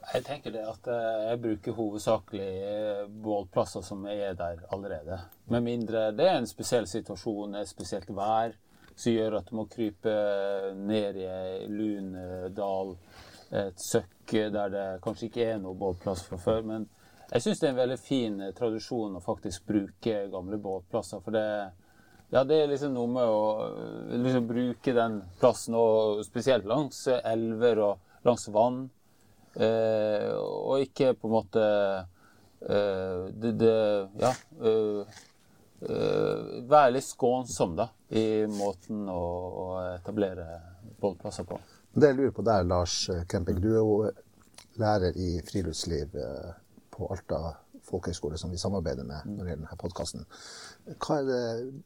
Jeg 0.06 0.22
tenker 0.22 0.52
det 0.54 0.62
at 0.62 0.86
eh, 0.86 1.22
jeg 1.32 1.40
bruker 1.42 1.74
hovedsakelig 1.74 2.50
båtplasser 2.50 3.22
bålplasser 3.24 3.82
som 3.82 4.04
er 4.06 4.36
der 4.38 4.62
allerede. 4.72 5.18
Med 5.50 5.64
mindre 5.66 6.10
det 6.14 6.28
er 6.30 6.38
en 6.38 6.46
spesiell 6.46 6.86
situasjon, 6.86 7.56
et 7.58 7.68
spesielt 7.68 8.12
vær, 8.14 8.54
som 8.94 9.12
gjør 9.12 9.40
at 9.40 9.50
du 9.50 9.56
må 9.58 9.66
krype 9.70 10.12
ned 10.78 11.18
i 11.18 11.26
ei 11.26 11.66
lun 11.68 12.14
eh, 12.20 12.46
dal, 12.54 12.94
et 13.50 13.82
søkk 13.82 14.36
der 14.54 14.70
det 14.70 14.86
kanskje 15.02 15.28
ikke 15.28 15.44
er 15.52 15.58
noe 15.62 15.78
bålplass 15.78 16.24
fra 16.26 16.38
før. 16.40 16.62
Men 16.66 16.86
jeg 17.32 17.42
syns 17.42 17.60
det 17.60 17.68
er 17.68 17.74
en 17.74 17.80
veldig 17.82 17.98
fin 17.98 18.40
eh, 18.40 18.54
tradisjon 18.54 19.18
å 19.18 19.24
faktisk 19.24 19.66
bruke 19.66 20.20
gamle 20.30 20.58
bålplasser. 20.62 21.22
For 21.24 21.34
det, 21.34 21.46
ja, 22.34 22.42
det 22.44 22.56
er 22.62 22.70
liksom 22.72 22.94
noe 22.96 23.10
med 23.10 23.30
å 23.30 23.42
eh, 23.66 24.16
liksom 24.24 24.48
bruke 24.48 24.94
den 24.96 25.20
plassen, 25.40 25.76
og 25.78 26.24
spesielt 26.26 26.66
langs 26.68 27.04
elver 27.22 27.80
og 27.86 28.26
langs 28.26 28.48
vann. 28.54 28.82
Eh, 29.56 30.32
og 30.36 30.82
ikke 30.84 31.14
på 31.16 31.28
en 31.30 31.34
måte 31.36 31.62
eh, 32.66 33.22
det, 33.32 33.52
det 33.62 33.76
Ja. 34.20 34.32
eh, 34.60 35.16
eh, 35.86 36.42
være 36.68 36.96
litt 36.98 37.06
skånsom 37.06 37.76
da, 37.78 37.88
i 38.10 38.44
måten 38.50 39.06
å, 39.08 39.22
å 39.62 39.66
etablere 39.94 40.44
bålplasser 41.00 41.46
på. 41.48 41.58
Det 41.96 42.10
jeg 42.10 42.18
lurer 42.18 42.34
på 42.36 42.44
der, 42.44 42.66
Lars 42.68 42.98
Kemping, 43.30 43.60
du 43.62 43.70
er 43.72 43.80
jo 43.80 44.10
lærer 44.76 45.16
i 45.16 45.38
friluftsliv 45.46 46.12
eh, 46.20 46.50
på 46.92 47.08
Alta 47.14 47.54
folkehøgskole, 47.86 48.38
som 48.38 48.52
vi 48.52 48.60
samarbeider 48.60 49.06
med 49.06 49.26
når 49.26 49.42
det 49.42 49.52
gjelder 49.52 49.66
denne 49.66 49.80
podkasten. 49.80 50.24
Hva, 50.94 51.18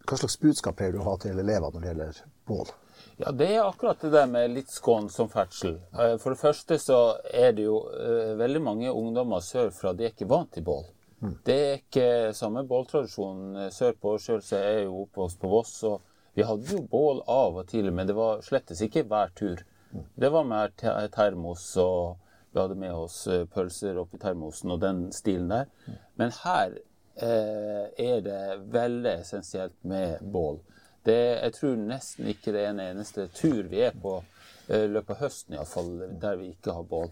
hva, 0.05 0.21
slags 0.21 0.39
budskap 0.41 0.79
pleier 0.79 0.95
du 0.95 1.01
å 1.03 1.09
ha 1.09 1.17
til 1.21 1.39
elever 1.41 1.75
når 1.75 1.85
det 1.85 1.93
gjelder 1.93 2.23
bål? 2.51 2.73
Ja, 3.21 3.33
Det 3.33 3.49
er 3.55 3.67
akkurat 3.67 4.01
det 4.01 4.13
der 4.15 4.29
med 4.29 4.55
litt 4.55 4.71
skånsom 4.73 5.29
ferdsel. 5.33 5.77
Eh, 5.93 6.17
for 6.21 6.33
det 6.33 6.41
første 6.41 6.79
så 6.81 7.01
er 7.33 7.53
det 7.57 7.67
jo 7.67 7.83
uh, 7.89 8.37
veldig 8.41 8.63
mange 8.65 8.93
ungdommer 8.93 9.45
sørfra 9.45 9.93
de 9.97 10.09
er 10.09 10.15
ikke 10.15 10.29
vant 10.31 10.53
til 10.55 10.65
bål. 10.65 10.87
Mm. 11.21 11.35
Det 11.45 11.57
er 11.57 11.75
ikke 11.83 12.07
samme 12.37 12.65
båltradisjon 12.69 13.69
sørpå. 13.75 14.15
Sjøl 14.21 14.41
er 14.57 14.65
jeg 14.71 14.87
jo 14.87 15.03
oppvokst 15.05 15.41
på 15.41 15.51
Voss. 15.53 15.75
og 15.85 16.01
Vi 16.37 16.47
hadde 16.49 16.73
jo 16.73 16.87
bål 16.89 17.21
av 17.29 17.61
og 17.61 17.69
til, 17.69 17.91
men 17.93 18.09
det 18.09 18.17
var 18.17 18.41
slettes 18.45 18.81
ikke 18.87 19.05
hver 19.09 19.33
tur. 19.37 19.61
Mm. 19.93 20.07
Det 20.17 20.33
var 20.33 20.49
mer 20.49 20.73
termos, 21.13 21.67
og 21.77 22.17
vi 22.53 22.61
hadde 22.61 22.75
med 22.75 22.95
oss 22.95 23.27
eh, 23.27 23.45
pølser 23.47 23.99
oppi 24.03 24.19
termosen 24.19 24.75
og 24.75 24.81
den 24.83 25.07
stilen 25.15 25.51
der. 25.53 25.71
Men 26.19 26.35
her 26.43 26.75
eh, 27.23 27.87
er 27.95 28.21
det 28.27 28.43
veldig 28.73 29.15
essensielt 29.21 29.77
med 29.83 30.19
bål. 30.23 30.61
Det, 31.07 31.21
jeg 31.41 31.55
tror 31.57 31.79
nesten 31.81 32.29
ikke 32.29 32.53
det 32.53 32.65
er 32.65 32.75
en 32.75 32.85
eneste 32.85 33.29
tur 33.33 33.71
vi 33.71 33.85
er 33.87 33.97
på 33.97 34.19
i 34.21 34.77
eh, 34.77 34.89
løpet 34.91 35.17
av 35.17 35.25
høsten 35.25 35.57
iallfall, 35.57 35.95
der 36.21 36.37
vi 36.41 36.53
ikke 36.53 36.75
har 36.77 36.87
bål. 36.91 37.09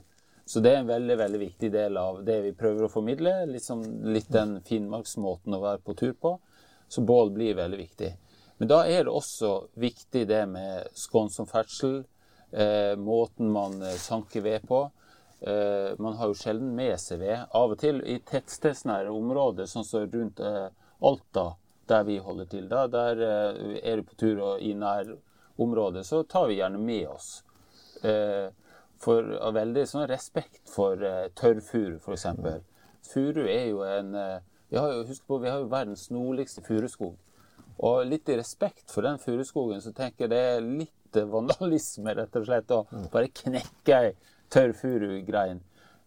Så 0.49 0.61
det 0.65 0.73
er 0.73 0.83
en 0.83 0.89
veldig 0.89 1.17
veldig 1.21 1.39
viktig 1.43 1.69
del 1.73 1.97
av 2.01 2.23
det 2.25 2.39
vi 2.41 2.55
prøver 2.57 2.87
å 2.87 2.93
formidle. 2.93 3.33
Liksom, 3.51 3.83
litt 4.15 4.31
den 4.33 4.59
finnmarksmåten 4.65 5.57
å 5.57 5.61
være 5.61 5.83
på 5.85 5.95
tur 5.99 6.15
på. 6.17 6.39
Så 6.89 7.05
bål 7.05 7.35
blir 7.35 7.59
veldig 7.59 7.81
viktig. 7.83 8.15
Men 8.59 8.71
da 8.71 8.79
er 8.89 9.05
det 9.05 9.13
også 9.13 9.51
viktig 9.77 10.23
det 10.31 10.41
med 10.49 10.89
skånsom 10.97 11.47
ferdsel. 11.51 12.01
Eh, 12.51 12.95
måten 12.97 13.51
man 13.53 13.77
eh, 13.83 13.99
sanker 14.01 14.41
ved 14.47 14.65
på. 14.69 14.87
Eh, 15.41 15.95
man 15.99 16.17
har 16.19 16.33
jo 16.33 16.35
sjelden 16.35 16.75
med 16.75 16.97
seg 17.01 17.23
ved. 17.23 17.47
Av 17.55 17.75
og 17.75 17.79
til 17.79 18.01
i 18.03 18.19
tettstedsnære 18.27 19.11
områder, 19.15 19.69
sånn 19.71 19.87
som 19.87 20.07
rundt 20.11 20.43
eh, 20.43 20.67
Alta, 21.07 21.53
der 21.89 22.07
vi 22.09 22.19
holder 22.23 22.49
til. 22.51 22.67
Da. 22.71 22.87
Der 22.91 23.23
eh, 23.23 23.77
er 23.83 24.01
du 24.01 24.09
på 24.09 24.19
tur 24.19 24.43
og 24.43 24.65
i 24.65 24.73
nærområdet, 24.79 26.07
så 26.07 26.25
tar 26.27 26.49
vi 26.51 26.59
gjerne 26.59 26.81
med 26.83 27.07
oss. 27.13 27.37
For 29.03 29.31
av 29.43 29.55
veldig 29.55 29.85
sånn 29.91 30.09
respekt 30.11 30.71
for 30.71 31.03
eh, 31.07 31.31
tørrfuru, 31.39 31.99
f.eks. 32.03 32.27
Furu 33.09 33.45
er 33.47 33.71
jo 33.71 33.83
en 33.87 34.13
vi 34.69 34.77
har 34.77 34.93
jo, 34.93 35.05
Husk 35.09 35.25
på, 35.27 35.39
vi 35.41 35.49
har 35.49 35.63
jo 35.63 35.71
verdens 35.71 36.11
nordligste 36.13 36.61
furuskog. 36.67 37.15
Og 37.79 38.03
litt 38.05 38.29
i 38.29 38.37
respekt 38.37 38.91
for 38.91 39.07
den 39.07 39.21
furuskogen, 39.23 39.81
så 39.81 39.95
tenker 39.97 40.27
jeg 40.27 40.33
det 40.35 40.41
er 40.51 40.67
litt 40.67 41.21
vandalisme, 41.31 42.13
rett 42.19 42.37
og 42.37 42.45
slett, 42.45 42.75
å 42.75 42.83
mm. 42.91 43.07
bare 43.15 43.31
knekke 43.33 44.01
ei 44.03 44.11
tørr 44.53 44.75
furugrein. 44.77 45.63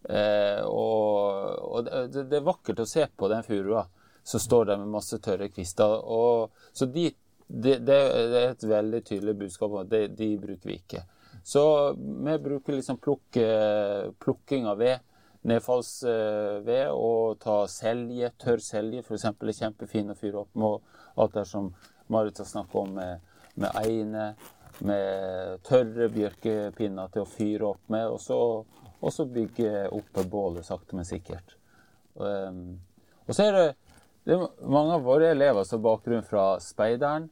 Eh, 0.10 0.62
og, 0.66 1.58
og 1.62 1.86
det, 1.86 2.26
det, 2.26 2.40
er 2.40 2.46
vakkert 2.46 2.82
å 2.82 2.90
se 2.90 3.06
på 3.16 3.30
den 3.30 3.44
furua 3.46 3.86
så 4.24 4.40
står 4.40 4.66
det 4.66 4.78
med 4.78 4.88
masse 4.88 5.18
tørre 5.18 5.50
kvister. 5.50 5.98
Og, 6.06 6.52
så 6.74 6.86
de, 6.86 7.10
de, 7.48 7.78
det 7.82 7.98
er 7.98 8.52
et 8.52 8.66
veldig 8.68 9.04
tydelig 9.06 9.38
budskap 9.40 9.72
om 9.72 9.82
at 9.84 9.92
de, 9.92 10.06
de 10.14 10.36
bruker 10.42 10.70
vi 10.70 10.78
ikke. 10.82 11.06
Så 11.44 11.64
vi 11.98 12.38
bruker 12.44 12.78
liksom 12.78 13.00
plukk, 13.02 13.40
plukking 14.22 14.68
av 14.70 14.78
ved, 14.82 15.02
nedfallsved, 15.50 16.92
og 16.94 17.40
ta 17.42 17.64
selje, 17.72 18.30
tørr 18.42 18.62
selje 18.62 19.02
f.eks. 19.02 19.26
er 19.32 19.56
kjempefin 19.58 20.14
å 20.14 20.18
fyre 20.20 20.44
opp 20.44 20.54
med. 20.54 20.92
Alt 21.18 21.40
det 21.40 21.48
som 21.50 21.72
Marit 22.14 22.38
har 22.38 22.50
snakket 22.50 22.78
om 22.84 22.94
med, 23.00 23.26
med 23.56 23.82
eine, 23.82 24.28
med 24.80 25.62
tørre 25.68 26.08
bjørkepinner 26.14 27.12
til 27.14 27.26
å 27.26 27.30
fyre 27.30 27.72
opp 27.74 27.92
med, 27.94 28.08
og 28.10 28.20
så, 28.24 28.40
og 29.00 29.14
så 29.14 29.28
bygge 29.28 29.88
opp 29.92 30.24
bålet 30.32 30.68
sakte, 30.68 30.96
men 30.96 31.08
sikkert. 31.08 31.58
Um, 32.16 32.80
og 33.28 33.36
så 33.36 33.48
er 33.48 33.58
det 33.58 33.68
det 34.24 34.36
er 34.36 34.70
mange 34.70 34.94
av 34.94 35.06
våre 35.06 35.32
elever 35.34 35.64
som 35.66 35.80
har 35.80 35.88
bakgrunn 35.88 36.26
fra 36.26 36.46
speideren. 36.62 37.30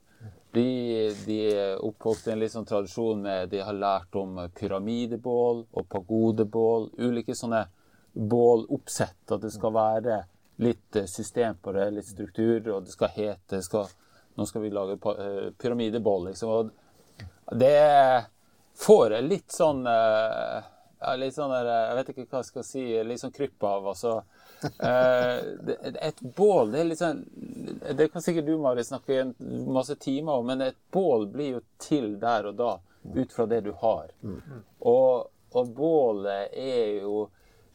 De, 0.52 0.64
de 1.28 1.36
er 1.52 1.84
oppvokst 1.86 2.26
i 2.28 2.32
en 2.34 2.40
litt 2.42 2.56
sånn 2.56 2.66
tradisjon 2.66 3.22
med 3.22 3.52
De 3.52 3.60
har 3.62 3.78
lært 3.78 4.16
om 4.18 4.40
pyramidebål 4.58 5.62
og 5.70 5.86
pagodebål. 5.94 6.90
Ulike 6.98 7.38
sånne 7.38 7.68
båloppsett. 8.14 9.22
At 9.30 9.46
det 9.46 9.54
skal 9.54 9.76
være 9.76 10.18
litt 10.66 10.98
eh, 10.98 11.06
system 11.06 11.62
på 11.62 11.76
det, 11.78 11.86
litt 11.94 12.10
struktur, 12.10 12.58
og 12.74 12.88
det 12.88 12.96
skal 12.96 13.14
hete 13.16 13.62
skal, 13.64 13.92
Nå 14.40 14.46
skal 14.48 14.64
vi 14.64 14.74
lage 14.74 14.98
eh, 14.98 15.52
pyramidebål, 15.62 16.32
liksom. 16.32 16.50
Og 16.50 16.74
det 17.52 18.26
får 18.80 19.22
litt 19.26 19.52
sånn 19.52 19.86
eh, 19.88 20.68
ja, 21.00 21.16
litt 21.16 21.36
sånn 21.36 21.52
der, 21.54 21.70
Jeg 21.72 21.96
vet 21.98 22.12
ikke 22.12 22.26
hva 22.28 22.42
jeg 22.42 22.50
skal 22.50 22.66
si. 22.68 22.84
Litt 23.08 23.22
sånn 23.22 23.36
krypp 23.36 23.64
av. 23.64 23.88
Altså. 23.94 24.18
Eh, 24.60 25.38
et 26.10 26.22
bål 26.36 26.74
det 26.74 26.82
er 26.82 26.88
litt 26.90 27.00
sånn 27.00 27.22
Det 27.96 28.10
kan 28.12 28.24
sikkert 28.24 28.50
du, 28.50 28.58
Mari, 28.60 28.84
snakke 28.84 29.22
en 29.22 29.34
masse 29.72 29.96
timer 30.04 30.42
om, 30.42 30.50
men 30.52 30.66
et 30.68 30.80
bål 30.92 31.30
blir 31.32 31.54
jo 31.54 31.62
til 31.80 32.18
der 32.20 32.50
og 32.52 32.58
da 32.60 32.74
ut 33.16 33.32
fra 33.32 33.46
det 33.48 33.62
du 33.64 33.72
har. 33.80 34.12
Og, 34.80 35.30
og 35.56 35.70
bålet 35.76 36.52
er 36.60 37.00
jo 37.06 37.30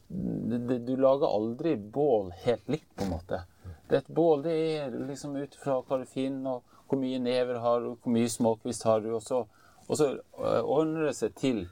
Du 0.09 0.93
lager 1.01 1.27
aldri 1.27 1.75
bål 1.77 2.31
helt 2.45 2.69
likt, 2.69 2.91
på 2.95 3.07
en 3.07 3.15
måte. 3.17 3.41
Det 3.89 4.03
et 4.03 4.13
bål 4.13 4.45
det 4.45 4.53
er 4.53 4.95
liksom 5.09 5.37
ut 5.37 5.57
fra 5.57 5.81
hva 5.81 5.99
du 6.03 6.07
finner, 6.07 6.61
og 6.61 6.89
hvor 6.89 7.01
mye 7.01 7.19
never 7.19 7.59
har 7.65 7.81
du, 7.81 7.95
hvor 7.97 8.13
mye 8.13 8.29
småkvist 8.31 8.85
har 8.85 9.01
du, 9.01 9.11
og 9.17 9.23
så, 9.25 9.41
og 9.87 9.99
så 9.99 10.11
eh, 10.15 10.61
ordner 10.63 11.09
det 11.09 11.17
seg 11.19 11.35
til 11.39 11.65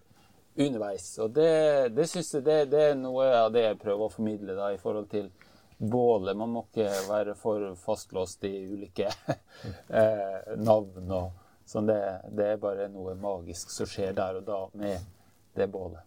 underveis. 0.57 1.07
Og 1.23 1.33
det, 1.37 1.95
det 1.97 2.09
synes 2.11 2.35
jeg 2.35 2.45
det, 2.47 2.59
det, 2.73 2.83
er 2.91 2.99
noe 2.99 3.29
av 3.45 3.53
det 3.55 3.65
jeg 3.67 3.81
prøver 3.81 4.07
å 4.07 4.13
formidle 4.13 4.57
da, 4.59 4.73
i 4.73 4.81
forhold 4.81 5.09
til 5.13 5.31
bålet. 5.79 6.37
Man 6.39 6.53
må 6.55 6.65
ikke 6.69 6.91
være 7.09 7.37
for 7.39 7.73
fastlåst 7.81 8.45
i 8.49 8.53
ulike 8.73 9.09
eh, 10.03 10.53
navn. 10.61 11.09
og 11.09 11.33
sånn. 11.69 11.89
Det, 11.89 12.01
det, 12.37 12.53
er 12.53 12.63
bare 12.63 12.89
noe 12.93 13.17
magisk 13.19 13.73
som 13.73 13.89
skjer 13.89 14.15
der 14.19 14.41
og 14.43 14.49
da 14.49 14.61
med 14.79 15.09
det 15.57 15.69
bålet. 15.73 16.05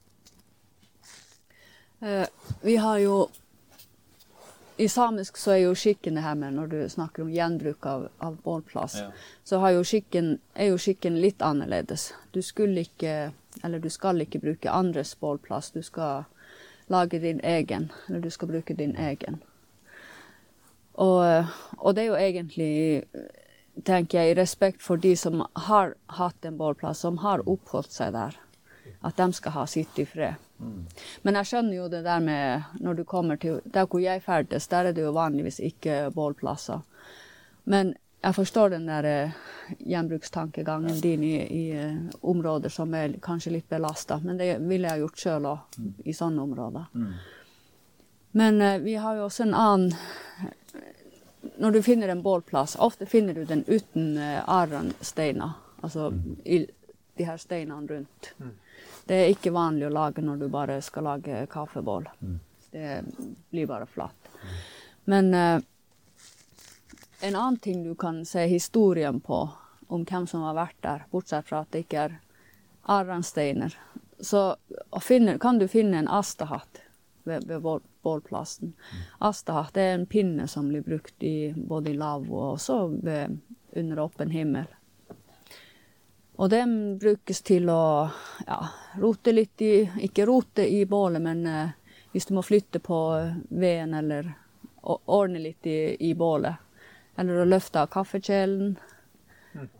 Eh, 2.05 2.27
vi 2.61 2.77
har 2.77 2.99
jo 3.01 3.25
i 4.77 4.89
samisk 4.91 5.37
så 5.37 5.53
er 5.55 5.61
jo 5.63 5.75
skikken 5.75 6.17
det 6.17 6.23
her 6.25 6.35
med 6.35 6.57
når 6.57 6.67
du 6.71 6.77
snakker 6.89 7.23
om 7.23 7.31
gjenbruk 7.31 7.85
av, 7.87 8.09
av 8.19 8.35
bålplass, 8.43 8.97
ja. 8.99 9.09
så 9.43 9.61
jo 9.71 9.83
skikken, 9.87 10.37
er 10.53 10.73
jo 10.73 10.77
skikken 10.81 11.21
litt 11.21 11.41
annerledes. 11.41 12.13
Du 12.35 12.41
skulle 12.43 12.83
ikke 12.83 13.31
eller 13.63 13.79
du 13.79 13.89
skal 13.89 14.21
ikke 14.21 14.39
bruke 14.39 14.71
andres 14.71 15.15
bålplass, 15.19 15.71
du 15.71 15.81
skal 15.83 16.25
lage 16.87 17.19
din 17.19 17.39
egen. 17.43 17.91
Eller 18.07 18.19
du 18.19 18.29
skal 18.29 18.47
bruke 18.47 18.73
din 18.73 18.95
egen. 18.95 19.41
Og, 20.93 21.45
og 21.77 21.95
det 21.95 22.03
er 22.03 22.07
jo 22.07 22.15
egentlig, 22.15 23.03
tenker 23.85 24.19
jeg, 24.19 24.31
i 24.31 24.39
respekt 24.39 24.83
for 24.83 24.95
de 24.95 25.15
som 25.19 25.43
har 25.67 25.95
hatt 26.19 26.45
en 26.45 26.57
bålplass, 26.57 27.03
som 27.03 27.19
har 27.23 27.43
oppholdt 27.49 27.91
seg 27.91 28.15
der. 28.15 28.37
At 29.03 29.17
de 29.17 29.31
skal 29.33 29.57
ha 29.57 29.65
sitt 29.69 29.99
i 29.99 30.05
fred. 30.07 30.44
Mm. 30.57 30.85
Men 31.23 31.35
jeg 31.39 31.49
skjønner 31.49 31.75
jo 31.75 31.89
det 31.91 32.03
der 32.05 32.21
med 32.23 32.79
når 32.79 32.93
du 32.93 33.03
kommer 33.03 33.35
til 33.35 33.57
Der 33.65 33.85
hvor 33.91 33.99
jeg 33.99 34.21
ferdes, 34.23 34.67
der 34.71 34.85
er 34.85 34.95
det 34.95 35.03
jo 35.03 35.11
vanligvis 35.11 35.59
ikke 35.59 36.11
bålplasser. 36.15 36.79
Men 37.65 37.95
jeg 38.25 38.35
forstår 38.35 38.69
den 38.69 38.87
der 38.87 39.03
eh, 39.03 39.31
gjenbrukstankegangen 39.79 41.01
din 41.01 41.23
i, 41.23 41.35
i 41.45 41.65
uh, 41.77 41.97
områder 42.21 42.69
som 42.69 42.93
er 42.93 43.17
kanskje 43.21 43.51
litt 43.53 43.69
belasta. 43.69 44.17
Men 44.23 44.39
det 44.41 44.55
ville 44.65 44.89
jeg 44.89 45.03
gjort 45.03 45.21
sjøl 45.21 45.45
òg, 45.49 45.77
mm. 45.77 45.91
i 46.05 46.13
sånne 46.13 46.41
områder. 46.41 46.87
Mm. 46.93 47.11
Men 48.41 48.61
uh, 48.61 48.77
vi 48.81 48.95
har 49.01 49.19
jo 49.19 49.27
også 49.27 49.45
en 49.45 49.53
annen 49.53 49.93
Når 51.61 51.71
du 51.71 51.81
finner 51.85 52.09
en 52.09 52.23
bålplass, 52.25 52.73
ofte 52.81 53.05
finner 53.05 53.33
du 53.33 53.45
den 53.45 53.61
uten 53.67 54.17
uh, 54.17 54.41
aransteiner. 54.49 55.53
Altså 55.85 56.09
mm. 56.09 56.37
i, 56.45 56.65
de 57.17 57.27
her 57.29 57.37
steinene 57.37 57.93
rundt. 57.93 58.33
Mm. 58.37 58.55
Det 59.05 59.15
er 59.15 59.33
ikke 59.33 59.53
vanlig 59.53 59.87
å 59.87 59.93
lage 59.93 60.23
når 60.25 60.41
du 60.41 60.47
bare 60.49 60.79
skal 60.81 61.05
lage 61.05 61.45
kaffebål. 61.51 62.07
Mm. 62.21 62.39
Det 62.71 62.93
blir 63.53 63.67
bare 63.69 63.85
flatt. 63.85 64.29
Mm. 64.41 64.55
Men 65.05 65.33
uh, 65.33 65.61
en 67.21 67.35
annen 67.35 67.59
ting 67.61 67.83
du 67.83 67.93
kan 67.95 68.23
se 68.25 68.47
historien 68.49 69.19
på, 69.21 69.49
om 69.87 70.05
hvem 70.05 70.25
som 70.27 70.41
har 70.47 70.57
vært 70.57 70.79
der, 70.81 71.05
bortsett 71.11 71.45
fra 71.47 71.61
at 71.61 71.71
det 71.73 71.85
ikke 71.85 72.07
er 72.07 72.17
Aransteiner, 72.89 73.77
så 74.19 74.55
finne, 75.01 75.37
kan 75.41 75.59
du 75.61 75.67
finne 75.67 76.01
en 76.01 76.09
astahatt 76.09 76.81
ved, 77.25 77.47
ved 77.47 77.61
bålplassen. 78.01 78.73
Mm. 78.73 79.03
Astahatt 79.29 79.77
er 79.77 79.93
en 79.93 80.05
pinne 80.05 80.47
som 80.47 80.69
blir 80.69 80.85
brukt 80.85 81.23
i, 81.23 81.53
både 81.55 81.93
i 81.93 81.97
lavvo 81.97 82.37
og 82.41 82.51
også 82.55 82.79
ved, 83.05 83.39
under 83.75 84.03
åpen 84.05 84.33
himmel. 84.33 84.69
Og 86.35 86.49
den 86.51 86.97
brukes 86.99 87.41
til 87.47 87.69
å 87.71 88.09
ja, 88.47 88.57
rote 88.99 89.31
litt 89.31 89.61
i 89.63 89.73
Ikke 90.07 90.25
rote 90.27 90.65
i 90.67 90.81
bålet, 90.85 91.21
men 91.23 91.45
eh, 91.47 91.69
hvis 92.11 92.27
du 92.27 92.35
må 92.35 92.43
flytte 92.43 92.79
på 92.83 92.99
veden 93.49 93.93
eller 93.93 94.33
ordne 94.85 95.39
litt 95.39 95.67
i, 95.67 95.95
i 96.09 96.13
bålet, 96.15 96.55
eller 97.17 97.41
å 97.41 97.47
løfte 97.47 97.81
av 97.81 97.89
kaffekjelen. 97.91 98.75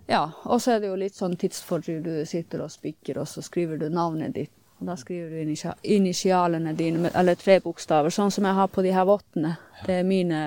Ja, 0.08 0.32
og 0.44 0.62
så 0.62 0.76
er 0.76 0.82
det 0.82 0.90
jo 0.90 0.98
litt 1.00 1.16
sånn 1.16 1.36
tidsfordriv. 1.40 2.02
Du 2.04 2.14
sitter 2.28 2.64
og 2.66 2.72
spikker, 2.74 3.20
og 3.22 3.28
så 3.30 3.44
skriver 3.46 3.80
du 3.80 3.90
navnet 3.94 4.36
ditt. 4.36 4.54
Og 4.80 4.90
da 4.90 4.96
skriver 5.00 5.32
du 5.32 5.54
initialene 5.96 6.74
dine, 6.76 7.12
eller 7.16 7.40
tre 7.40 7.60
bokstaver, 7.64 8.12
sånn 8.12 8.34
som 8.34 8.48
jeg 8.48 8.58
har 8.58 8.72
på 8.72 8.84
de 8.84 8.92
her 8.96 9.08
vottene. 9.08 9.56
Det 9.86 10.02
er 10.02 10.08
mine 10.08 10.42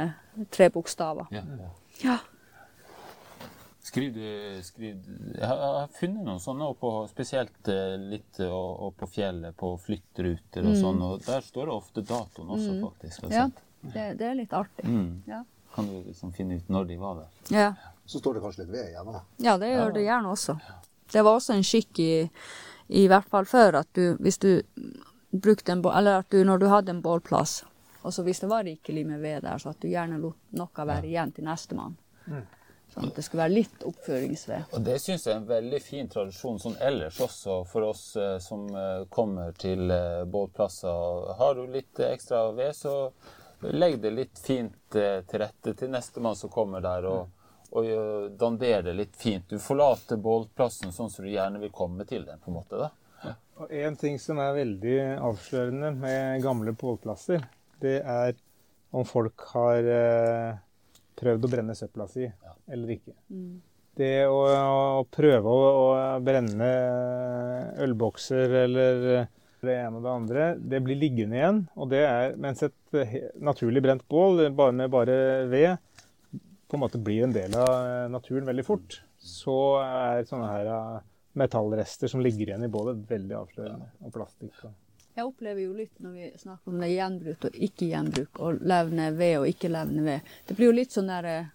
tre 0.53 0.69
bokstaver. 0.73 1.31
Ja, 1.33 1.45
ja. 2.05 2.19
Ja. 3.99 4.03
Skriv 4.03 4.15
du, 4.15 4.63
skriv 4.63 4.97
Jeg 5.35 5.49
har, 5.49 5.87
funnet 5.99 6.25
noen 6.25 6.41
sånne, 6.41 6.71
på, 6.79 6.93
spesielt 7.11 7.71
eh, 7.73 7.97
litt 7.99 8.41
eh, 8.41 8.51
og, 8.53 8.71
og 8.87 8.97
på 8.99 9.09
fjellet, 9.11 9.57
på 9.59 9.73
flyttruter 9.83 10.67
og 10.69 10.77
sånn. 10.79 11.03
Og 11.03 11.25
der 11.27 11.45
står 11.45 11.67
det 11.71 11.75
ofte 11.75 12.05
datoen 12.07 12.55
også, 12.57 12.77
faktisk. 12.85 13.31
ja. 13.35 13.49
Det, 13.79 14.05
det 14.19 14.27
er 14.27 14.35
litt 14.35 14.53
artig. 14.59 14.85
Mm. 14.91 15.23
Ja. 15.31 15.45
Kan 15.75 15.87
du 15.87 16.01
liksom 16.03 16.33
finne 16.35 16.57
ut 16.59 16.71
når 16.73 16.89
de 16.89 16.97
var 16.99 17.21
der. 17.21 17.55
Ja. 17.55 17.69
Så 18.09 18.19
står 18.19 18.39
det 18.39 18.43
kanskje 18.43 18.65
litt 18.65 18.73
ved 18.73 18.89
igjen 18.89 19.11
òg. 19.13 19.21
ja, 19.45 19.55
det 19.61 19.69
gjør 19.71 19.93
det 19.95 20.03
gjerne 20.03 20.33
også. 20.33 20.57
Det 21.13 21.23
var 21.25 21.39
også 21.39 21.55
en 21.55 21.65
skikk 21.65 22.01
i, 22.03 22.13
i 22.89 23.05
hvert 23.09 23.29
fall 23.31 23.47
før 23.47 23.79
at 23.83 23.89
du, 23.95 24.17
hvis 24.19 24.41
du 24.43 24.51
brukte 25.31 25.73
en 25.73 25.83
bål, 25.85 25.95
eller 26.01 26.25
at 26.25 26.31
du 26.33 26.43
når 26.45 26.63
du 26.63 26.67
hadde 26.73 26.95
en 26.97 27.03
bålplass, 27.05 27.61
og 28.03 28.15
så 28.15 28.25
hvis 28.27 28.41
det 28.41 28.51
var 28.51 28.65
rikelig 28.65 29.07
med 29.07 29.21
ved 29.21 29.45
der, 29.45 29.59
så 29.61 29.71
at 29.71 29.81
du 29.83 29.89
gjerne 29.91 30.21
lot 30.23 30.39
noe 30.57 30.87
være 30.91 31.07
igjen 31.07 31.33
til 31.37 31.47
nestemann. 31.47 31.97
Sånn 32.93 33.11
at 33.11 33.19
det 33.19 33.23
skulle 33.27 33.45
være 33.45 33.55
litt 33.55 33.83
oppføringsved. 33.85 34.71
Og 34.75 34.85
det 34.87 34.97
syns 35.03 35.27
jeg 35.27 35.35
er 35.35 35.41
en 35.43 35.49
veldig 35.49 35.81
fin 35.85 36.09
tradisjon 36.11 36.61
sånn 36.63 36.79
ellers 36.81 37.19
også, 37.21 37.59
for 37.69 37.89
oss 37.91 38.05
eh, 38.17 38.37
som 38.43 38.65
eh, 38.73 39.03
kommer 39.13 39.53
til 39.61 39.91
eh, 39.93 40.23
båtplasser. 40.25 41.35
Har 41.39 41.59
du 41.59 41.67
litt 41.69 42.01
eh, 42.01 42.15
ekstra 42.17 42.47
ved, 42.57 42.73
så 42.77 42.95
legg 43.75 43.99
det 44.01 44.15
litt 44.15 44.41
fint 44.41 44.97
eh, 44.97 45.21
til 45.29 45.43
rette 45.45 45.75
til 45.77 45.93
nestemann 45.93 46.39
som 46.39 46.53
kommer 46.55 46.81
der, 46.85 47.09
og, 47.11 47.51
og 47.77 47.91
eh, 47.93 48.31
dander 48.41 48.87
det 48.89 48.97
litt 48.97 49.19
fint. 49.21 49.45
Du 49.51 49.61
forlater 49.63 50.17
bålplassen 50.23 50.95
sånn 50.95 51.13
som 51.13 51.27
du 51.27 51.33
gjerne 51.33 51.61
vil 51.61 51.75
komme 51.75 52.09
til 52.09 52.25
den, 52.25 52.41
på 52.41 52.53
en 52.53 52.59
måte. 52.61 52.81
da. 52.87 53.35
Og 53.59 53.73
En 53.75 53.97
ting 53.99 54.21
som 54.23 54.39
er 54.39 54.55
veldig 54.55 54.99
avslørende 55.19 55.91
med 55.99 56.43
gamle 56.45 56.73
bålplasser, 56.79 57.43
det 57.83 57.99
er 58.07 58.37
om 58.95 59.05
folk 59.05 59.43
har 59.53 59.85
eh, 59.93 60.61
prøvd 61.19 61.47
å 61.47 61.51
brenne 61.53 61.77
søpla 61.79 62.07
si 62.11 62.29
eller 62.69 62.95
ikke. 62.95 63.17
Det 63.99 64.13
å, 64.31 64.39
å 65.01 65.03
prøve 65.11 65.51
å, 65.51 65.73
å 65.83 65.89
brenne 66.23 66.71
ølbokser 67.83 68.55
eller 68.63 69.03
det 69.59 69.75
ene 69.75 69.99
og 69.99 70.05
det 70.05 70.13
andre, 70.13 70.45
det 70.71 70.81
blir 70.87 71.01
liggende 71.01 71.39
igjen. 71.39 71.61
Og 71.75 71.91
det 71.91 72.05
er, 72.07 72.37
mens 72.39 72.63
et 72.63 72.99
naturlig 73.43 73.83
brent 73.83 74.05
bål 74.11 74.45
bare 74.55 74.77
med 74.79 74.93
bare 74.95 75.19
ved 75.51 75.73
på 76.69 76.77
en 76.77 76.85
måte 76.85 77.01
blir 77.01 77.25
en 77.25 77.33
del 77.33 77.55
av 77.57 77.71
eh, 77.81 78.09
naturen 78.13 78.49
veldig 78.49 78.65
fort, 78.67 79.01
så 79.19 79.57
er 79.81 80.27
sånne 80.29 80.51
her 80.53 80.69
eh, 80.75 81.07
metallrester 81.41 82.11
som 82.13 82.21
ligger 82.25 82.51
igjen 82.51 82.67
i 82.67 82.73
bålet, 82.73 83.01
veldig 83.09 83.37
avslørende. 83.39 83.89
Og 84.05 84.13
plastikk. 84.15 84.53
Og. 84.69 84.75
Jeg 85.19 85.27
opplever 85.27 85.65
jo 85.65 85.73
litt 85.75 85.97
når 85.99 86.13
vi 86.15 86.27
snakker 86.39 86.71
om 86.71 86.79
det 86.79 86.89
gjenbruk 86.93 87.45
og 87.49 87.57
ikke 87.67 87.87
gjenbruk, 87.91 88.39
og 88.39 88.61
levne 88.71 89.09
ved 89.19 89.33
og 89.41 89.47
ikke 89.51 89.71
levne 89.75 90.05
ved. 90.07 90.29
Det 90.47 90.55
blir 90.59 90.69
jo 90.71 90.75
litt 90.77 90.95
sånn 90.95 91.09
der 91.11 91.27
eh, 91.27 91.49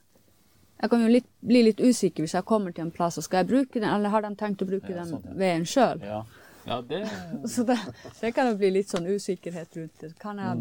Jeg 0.84 0.92
kan 0.92 1.04
jo 1.06 1.12
litt, 1.14 1.30
bli 1.40 1.62
litt 1.70 1.80
usikker 1.80 2.26
hvis 2.26 2.34
jeg 2.36 2.44
kommer 2.50 2.76
til 2.76 2.84
en 2.84 2.92
plass 2.92 3.18
og 3.22 3.24
skal 3.24 3.40
jeg 3.46 3.52
bruke 3.54 3.80
den, 3.80 3.88
eller 3.88 4.12
har 4.12 4.26
de 4.26 4.34
tenkt 4.36 4.66
å 4.66 4.68
bruke 4.68 4.92
Ja, 4.92 4.98
den 5.00 5.14
sånn, 5.14 5.24
veden 5.40 5.64
sjøl? 5.70 6.04
Ja, 6.04 6.20
ja 6.68 6.82
det 6.90 7.00
Så 7.54 7.64
det, 7.70 7.78
det 8.20 8.34
kan 8.36 8.52
jo 8.52 8.58
bli 8.60 8.74
litt 8.82 8.92
sånn 8.92 9.08
usikkerhet 9.08 9.80
rundt 9.80 10.04
det. 10.04 10.12
Kan 10.20 10.44
jeg 10.44 10.60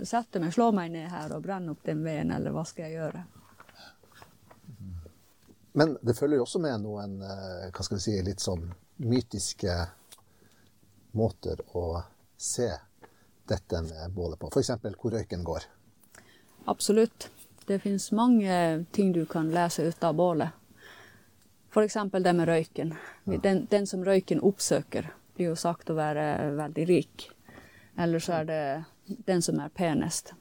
Mm. 0.00 0.06
sette 0.06 0.38
meg, 0.40 0.54
slå 0.54 0.70
meg 0.72 0.92
ned 0.94 1.10
her 1.10 1.34
og 1.34 1.42
brenne 1.44 1.74
opp 1.74 1.82
den 1.84 2.04
veden, 2.06 2.30
eller 2.32 2.54
hva 2.54 2.62
skal 2.64 2.86
jeg 2.86 3.00
gjøre? 3.00 3.24
Men 5.72 5.96
det 6.02 6.14
følger 6.18 6.38
jo 6.40 6.46
også 6.46 6.62
med 6.62 6.80
noen 6.82 7.18
eh, 7.22 7.66
hva 7.74 7.84
skal 7.84 7.98
vi 7.98 8.02
si, 8.06 8.14
litt 8.26 8.40
sånn 8.42 8.64
mytiske 9.02 9.74
måter 11.18 11.60
å 11.78 11.84
se 12.40 12.70
dette 13.48 13.82
med 13.82 14.12
bålet 14.16 14.38
på. 14.38 14.48
F.eks. 14.48 14.70
hvor 15.02 15.10
røyken 15.10 15.44
går. 15.44 15.66
Absolutt. 16.64 17.30
Det 17.66 17.78
finnes 17.78 18.12
mange 18.12 18.84
ting 18.92 19.12
du 19.12 19.26
kan 19.26 19.50
lese 19.50 19.82
ut 19.82 20.04
av 20.04 20.14
bålet. 20.14 20.48
F.eks. 21.70 21.96
det 22.12 22.32
med 22.32 22.48
røyken. 22.48 22.94
Den, 23.24 23.66
den 23.70 23.86
som 23.86 24.04
røyken 24.04 24.40
oppsøker, 24.40 25.12
blir 25.34 25.52
jo 25.52 25.56
sagt 25.56 25.90
å 25.90 25.94
være 25.98 26.50
veldig 26.56 26.86
rik. 26.88 27.30
Eller 27.98 28.18
så 28.18 28.40
er 28.40 28.44
det 28.48 28.84
den 29.28 29.42
som 29.42 29.60
er 29.60 29.68
penest 29.68 30.34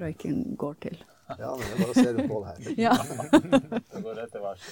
røyken 0.00 0.56
går 0.56 0.74
til. 0.86 1.02
Ja, 1.38 1.56
men 1.56 1.66
det 1.66 1.72
er 1.72 1.78
bare 1.82 1.90
å 1.90 1.94
se 1.94 2.12
rundt 2.14 2.28
bålet 2.30 2.48
her. 2.50 2.58
Ja. 2.86 2.94
Det 3.90 4.02
går 4.02 4.14
rett 4.18 4.32
til 4.32 4.42
værs. 4.46 4.64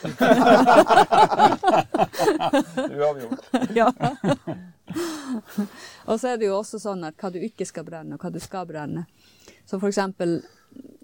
Uavgjort. 2.88 3.42
ja. 3.80 3.88
og 6.10 6.20
så 6.20 6.32
er 6.32 6.38
det 6.40 6.48
jo 6.48 6.58
også 6.58 6.80
sånn 6.82 7.04
at 7.08 7.18
hva 7.20 7.32
du 7.34 7.40
ikke 7.42 7.66
skal 7.68 7.86
brenne, 7.86 8.16
og 8.16 8.24
hva 8.24 8.32
du 8.34 8.40
skal 8.42 8.68
brenne. 8.68 9.06
Så 9.64 9.78
for 9.78 9.90
eksempel 9.90 10.40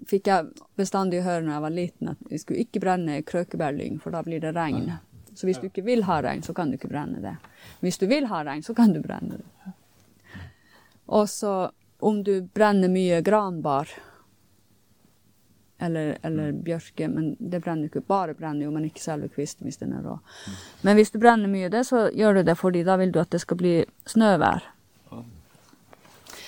fikk 0.09 0.29
jeg 0.29 0.65
bestandig 0.77 1.23
høre 1.25 1.43
når 1.43 1.55
jeg 1.55 1.65
var 1.65 1.73
liten 1.73 2.11
at 2.13 2.29
vi 2.29 2.39
skulle 2.41 2.65
ikke 2.65 2.81
brenne 2.83 3.21
krøkebærlyng, 3.25 3.99
for 4.01 4.15
da 4.15 4.21
blir 4.25 4.43
det 4.43 4.53
regn. 4.55 4.91
Så 5.35 5.49
hvis 5.49 5.59
du 5.59 5.67
ikke 5.67 5.83
vil 5.85 6.05
ha 6.07 6.21
regn, 6.23 6.43
så 6.45 6.53
kan 6.55 6.69
du 6.71 6.77
ikke 6.77 6.91
brenne 6.91 7.19
det. 7.23 7.35
Hvis 7.83 7.97
du 7.99 8.05
vil 8.07 8.29
ha 8.31 8.43
regn, 8.47 8.63
så 8.63 8.75
kan 8.77 8.93
du 8.95 9.01
brenne 9.03 9.41
det. 9.41 9.73
Og 11.05 11.27
så 11.29 11.55
om 11.99 12.21
du 12.23 12.41
brenner 12.41 12.91
mye 12.91 13.21
granbar 13.25 13.89
eller, 15.79 16.17
eller 16.23 16.51
bjørke, 16.63 17.07
men 17.11 17.35
det 17.39 17.59
brenner 17.65 17.89
ikke. 17.89 18.01
Bare 18.07 18.33
brenner 18.33 18.63
jo, 18.65 18.71
men 18.71 18.85
ikke 18.87 19.01
selve 19.03 19.27
kvisten 19.29 19.67
hvis 19.67 19.77
den 19.81 19.93
er 19.97 20.01
rå. 20.07 20.19
Men 20.87 20.95
hvis 20.95 21.11
du 21.11 21.19
brenner 21.19 21.51
mye 21.51 21.69
det, 21.69 21.83
så 21.87 22.05
gjør 22.15 22.33
du 22.39 22.43
det 22.47 22.55
fordi 22.57 22.83
da 22.87 22.95
vil 23.01 23.11
du 23.11 23.19
at 23.19 23.29
det 23.35 23.41
skal 23.43 23.57
bli 23.59 23.73
snøvær. 24.07 24.71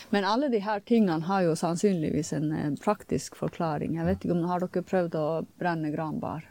Men 0.10 0.24
alle 0.24 0.48
de 0.50 0.60
her 0.64 0.80
tingene 0.88 1.20
har 1.28 1.42
jo 1.44 1.56
sannsynligvis 1.60 2.30
en 2.38 2.52
eh, 2.56 2.70
praktisk 2.80 3.36
forklaring. 3.36 3.98
Jeg 4.00 4.06
vet 4.08 4.22
ikke 4.24 4.38
om 4.38 4.46
Har 4.48 4.64
dere 4.64 4.84
prøvd 4.88 5.18
å 5.20 5.26
brenne 5.60 5.90
granbar? 5.92 6.46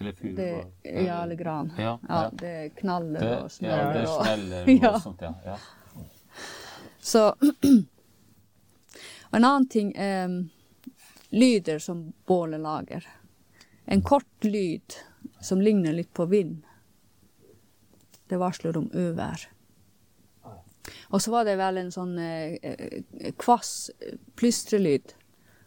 Eller 0.00 0.12
furubar. 0.16 0.62
Ja, 0.82 1.18
eller 1.26 1.36
gran. 1.36 1.68
Ja, 1.76 1.98
Ja, 2.08 2.22
ja. 2.22 2.30
det 2.40 2.54
knaller 2.80 3.20
Det, 3.20 3.34
og 3.36 3.42
ja, 3.44 3.48
smeller. 4.16 4.64
det 4.66 4.88
og- 4.88 5.00
sånt, 5.04 5.20
Ja. 5.20 5.34
ja. 5.44 5.56
Så 7.04 7.26
Og 9.34 9.36
en 9.36 9.44
annen 9.44 9.68
ting 9.68 9.92
er 9.98 10.28
mm, 10.30 10.50
lyder 11.34 11.78
som 11.78 12.12
bålet 12.26 12.60
lager. 12.60 13.08
En 13.84 14.02
kort 14.02 14.44
lyd 14.44 14.94
som 15.40 15.60
ligner 15.60 15.92
litt 15.92 16.12
på 16.14 16.26
vind. 16.30 16.62
Det 18.28 18.36
varsler 18.36 18.76
om 18.78 18.90
uvær. 18.92 19.48
Og 21.08 21.22
så 21.22 21.30
var 21.30 21.44
det 21.44 21.56
vel 21.56 21.78
en 21.80 21.92
sånn 21.92 22.16
eh, 22.18 22.56
eh, 22.62 23.34
kvass 23.40 23.90
eh, 24.00 24.16
plystrelyd. 24.36 25.14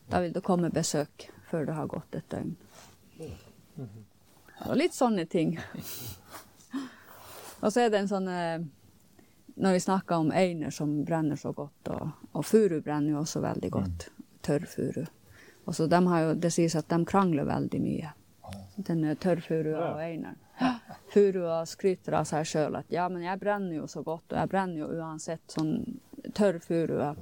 Da 0.08 0.21
vil 0.23 0.34
det 0.34 0.45
komme 0.45 0.69
besøk 0.73 1.30
før 1.49 1.65
det 1.67 1.75
har 1.77 1.89
gått 1.91 2.15
et 2.15 2.30
døgn. 2.32 2.56
Og 4.67 4.75
litt 4.77 4.95
sånne 4.95 5.25
ting. 5.30 5.58
Og 7.60 7.73
så 7.73 7.84
er 7.84 7.91
det 7.91 8.03
en 8.03 8.10
sånn 8.12 8.27
eh, 8.32 8.65
Når 9.58 9.73
vi 9.73 9.84
snakker 9.84 10.21
om 10.21 10.32
einer 10.32 10.71
som 10.71 10.99
brenner 11.06 11.36
så 11.36 11.51
godt, 11.51 11.89
og, 11.89 12.10
og 12.32 12.45
furu 12.45 12.80
brenner 12.82 13.15
jo 13.15 13.21
også 13.23 13.41
veldig 13.41 13.71
godt. 13.73 14.10
Tørrfuru. 14.45 15.06
Og 15.06 15.16
så 15.75 15.88
de 15.91 15.99
har 16.08 16.21
jo, 16.23 16.34
det 16.34 16.51
sies 16.56 16.75
at 16.75 16.89
de 16.89 16.99
krangler 17.06 17.47
veldig 17.47 17.80
mye. 17.84 18.12
Den 18.88 19.03
tørrfurua 19.19 19.93
og 19.93 20.03
eineren. 20.03 20.38
Furua 21.13 21.62
skryter 21.65 22.19
av 22.19 22.27
seg 22.30 22.45
sjøl 22.47 22.77
at 22.80 22.91
ja, 22.93 23.08
men 23.10 23.23
jeg 23.25 23.39
brenner 23.41 23.80
jo 23.82 23.88
så 23.89 24.03
godt, 24.06 24.32
og 24.32 24.38
jeg 24.39 24.51
brenner 24.51 24.84
jo 24.84 24.91
uansett. 24.95 25.43
Sånn 25.51 25.73
tørr 26.36 26.60
furua 26.63 27.13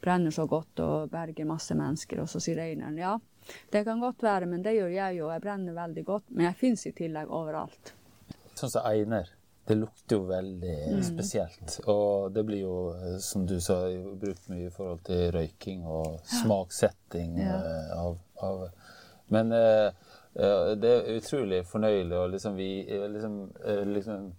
brenner 0.00 0.30
så 0.30 0.46
godt 0.46 0.80
og 0.84 1.10
berger 1.10 1.48
masse 1.48 1.74
mennesker. 1.74 2.22
Og 2.22 2.30
så 2.30 2.42
sier 2.42 2.60
eineren 2.62 2.98
ja, 2.98 3.16
det 3.72 3.84
kan 3.86 4.00
godt 4.00 4.22
være, 4.22 4.46
men 4.50 4.62
det 4.62 4.76
gjør 4.76 4.92
jeg 4.94 5.18
jo, 5.20 5.30
jeg 5.32 5.44
brenner 5.44 5.78
veldig 5.78 6.04
godt. 6.06 6.28
Men 6.30 6.50
jeg 6.50 6.60
fins 6.60 6.86
i 6.86 6.94
tillegg 6.96 7.30
overalt. 7.30 7.94
Sånn 8.58 8.74
som 8.74 8.86
einer. 8.86 9.30
Det 9.68 9.74
lukter 9.76 10.16
jo 10.16 10.22
veldig 10.24 10.76
Mm. 10.94 11.02
spesielt. 11.04 11.74
Og 11.92 12.32
det 12.32 12.44
blir 12.48 12.62
jo, 12.62 12.76
eh, 12.96 13.18
som 13.20 13.44
du 13.46 13.58
sa, 13.60 13.82
brukt 14.16 14.48
mye 14.48 14.66
i 14.66 14.70
forhold 14.72 15.02
til 15.04 15.30
røyking 15.34 15.84
og 15.86 16.20
smaksetting 16.24 17.36
Ja. 17.38 17.58
Ja. 17.60 17.94
av, 18.00 18.18
av 18.42 18.68
Men 19.30 19.52
eh, 19.52 19.90
eh, 20.34 20.74
det 20.80 20.88
er 20.94 21.18
utrolig 21.20 21.66
fornøyelig 21.68 22.16
å 22.16 22.30
liksom 22.32 22.56
vi 22.56 22.70
eh, 22.88 23.08
liksom, 23.12 23.50
eh, 23.64 23.84
liksom 23.84 24.32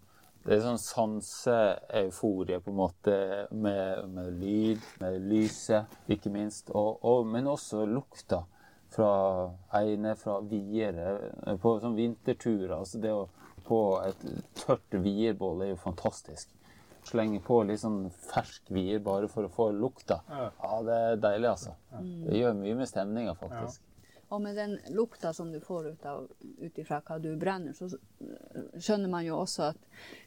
Det 0.45 0.55
er 0.55 0.61
sånn 0.63 0.79
sanseeuforie, 0.79 2.59
på 2.63 2.71
en 2.71 2.77
måte, 2.77 3.15
med, 3.51 4.05
med 4.09 4.33
lyd, 4.39 4.79
med 5.01 5.21
lyset, 5.29 5.85
ikke 6.09 6.31
minst. 6.31 6.69
Og, 6.71 6.97
og, 7.05 7.25
men 7.27 7.45
også 7.51 7.83
lukta 7.85 8.43
fra 8.89 9.09
eine, 9.77 10.15
fra 10.17 10.39
viere, 10.41 11.19
eh, 11.45 11.57
på 11.59 11.75
sånn 11.83 11.95
vinterturer. 11.97 12.77
Altså 12.79 13.01
det 13.03 13.11
å 13.13 13.27
på 13.69 13.81
et 14.03 14.23
tørt 14.57 14.97
vierbål 15.05 15.65
er 15.65 15.73
jo 15.73 15.81
fantastisk. 15.83 16.49
Slenge 17.07 17.39
på 17.41 17.61
litt 17.65 17.81
sånn 17.81 18.09
fersk 18.11 18.69
vier 18.75 18.99
bare 19.03 19.29
for 19.31 19.47
å 19.47 19.51
få 19.53 19.69
lukta. 19.73 20.19
Ja, 20.29 20.73
det 20.85 20.97
er 21.05 21.21
deilig, 21.23 21.53
altså. 21.53 21.75
Det 22.01 22.41
gjør 22.41 22.57
mye 22.59 22.75
med 22.81 22.89
stemninga, 22.89 23.37
faktisk. 23.39 23.85
Og 24.29 24.41
med 24.43 24.59
den 24.59 24.75
lukta 24.93 25.31
som 25.33 25.49
du 25.51 25.57
får 25.63 25.87
ut, 25.87 26.03
av, 26.05 26.27
ut 26.59 26.77
ifra 26.77 26.99
hva 27.05 27.17
du 27.21 27.31
brenner, 27.39 27.73
så 27.73 27.87
skjønner 28.77 29.09
man 29.09 29.25
jo 29.25 29.39
også 29.39 29.71
at 29.71 29.79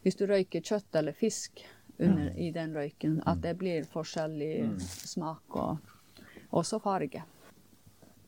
hvis 0.03 0.19
du 0.19 0.25
røyker 0.27 0.65
kjøtt 0.65 0.99
eller 0.99 1.15
fisk 1.15 1.63
under, 2.03 2.33
i 2.35 2.51
den 2.51 2.75
røyken, 2.75 3.21
at 3.31 3.45
det 3.45 3.55
blir 3.61 3.87
forskjellig 3.93 4.81
smak 4.83 5.55
og 5.55 5.93
også 6.51 6.81
farge. 6.83 7.23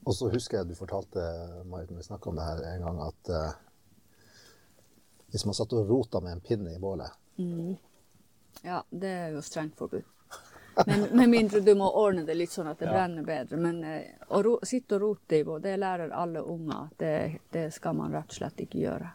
Og 0.04 0.14
så 0.14 0.28
husker 0.30 0.60
jeg 0.60 0.70
du 0.70 0.78
fortalte, 0.78 1.22
Marit, 1.66 1.90
når 1.90 2.02
vi 2.02 2.06
snakka 2.06 2.30
om 2.30 2.38
det 2.38 2.46
her 2.46 2.62
en 2.70 2.86
gang, 2.86 3.00
at 3.08 3.30
eh, 3.32 3.60
hvis 5.34 5.44
man 5.48 5.56
satt 5.58 5.72
og 5.74 5.88
rota 5.90 6.20
med 6.22 6.36
en 6.36 6.40
pinne 6.40 6.76
i 6.76 6.78
bålet 6.78 7.10
Ja, 8.62 8.84
det 8.90 9.08
er 9.10 9.32
jo 9.34 9.40
strengt 9.42 9.74
forbudt. 9.74 10.06
Men 10.86 11.00
med 11.10 11.28
mindre 11.28 11.60
du 11.60 11.74
må 11.74 11.88
ordne 11.90 12.22
det 12.26 12.36
litt 12.38 12.52
sånn 12.54 12.70
at 12.70 12.78
det 12.78 12.86
brenner 12.90 13.26
bedre. 13.26 13.58
Men 13.58 13.80
eh, 13.86 14.14
å 14.34 14.42
ro, 14.42 14.54
sitte 14.66 14.96
og 14.96 15.02
rote 15.02 15.38
i 15.38 15.44
bål, 15.46 15.60
det 15.62 15.76
lærer 15.82 16.14
alle 16.14 16.42
unger. 16.42 16.88
Det, 16.98 17.14
det 17.54 17.64
skal 17.74 17.94
man 17.98 18.14
rett 18.14 18.30
og 18.30 18.38
slett 18.38 18.62
ikke 18.64 18.80
gjøre. 18.82 19.10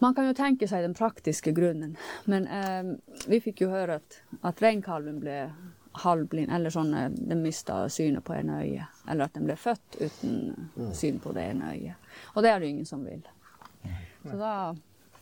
Man 0.00 0.16
kan 0.16 0.30
jo 0.30 0.36
tenke 0.36 0.68
seg 0.68 0.84
den 0.84 0.96
praktiske 0.96 1.52
grunnen, 1.56 1.92
men 2.24 2.48
eh, 2.48 2.94
vi 3.28 3.40
fikk 3.44 3.66
jo 3.66 3.70
høre 3.72 4.00
at, 4.00 4.20
at 4.48 4.62
reinkalven 4.64 5.20
ble 5.20 5.38
halvblind, 6.04 6.52
eller 6.56 6.72
sånn 6.72 6.94
eh, 6.96 7.10
den 7.12 7.44
mista 7.44 7.82
synet 7.92 8.24
på 8.24 8.36
ene 8.36 8.62
øye. 8.64 8.88
Eller 9.08 9.28
at 9.28 9.36
den 9.36 9.48
ble 9.48 9.56
født 9.60 10.00
uten 10.00 10.94
syn 10.96 11.20
på 11.20 11.36
det 11.36 11.50
ene 11.52 11.74
øyet. 11.74 12.16
Og 12.34 12.44
det 12.44 12.52
er 12.52 12.64
det 12.64 12.72
ingen 12.72 12.88
som 12.88 13.04
vil. 13.04 13.24
Så 14.22 14.36
da 14.36 14.54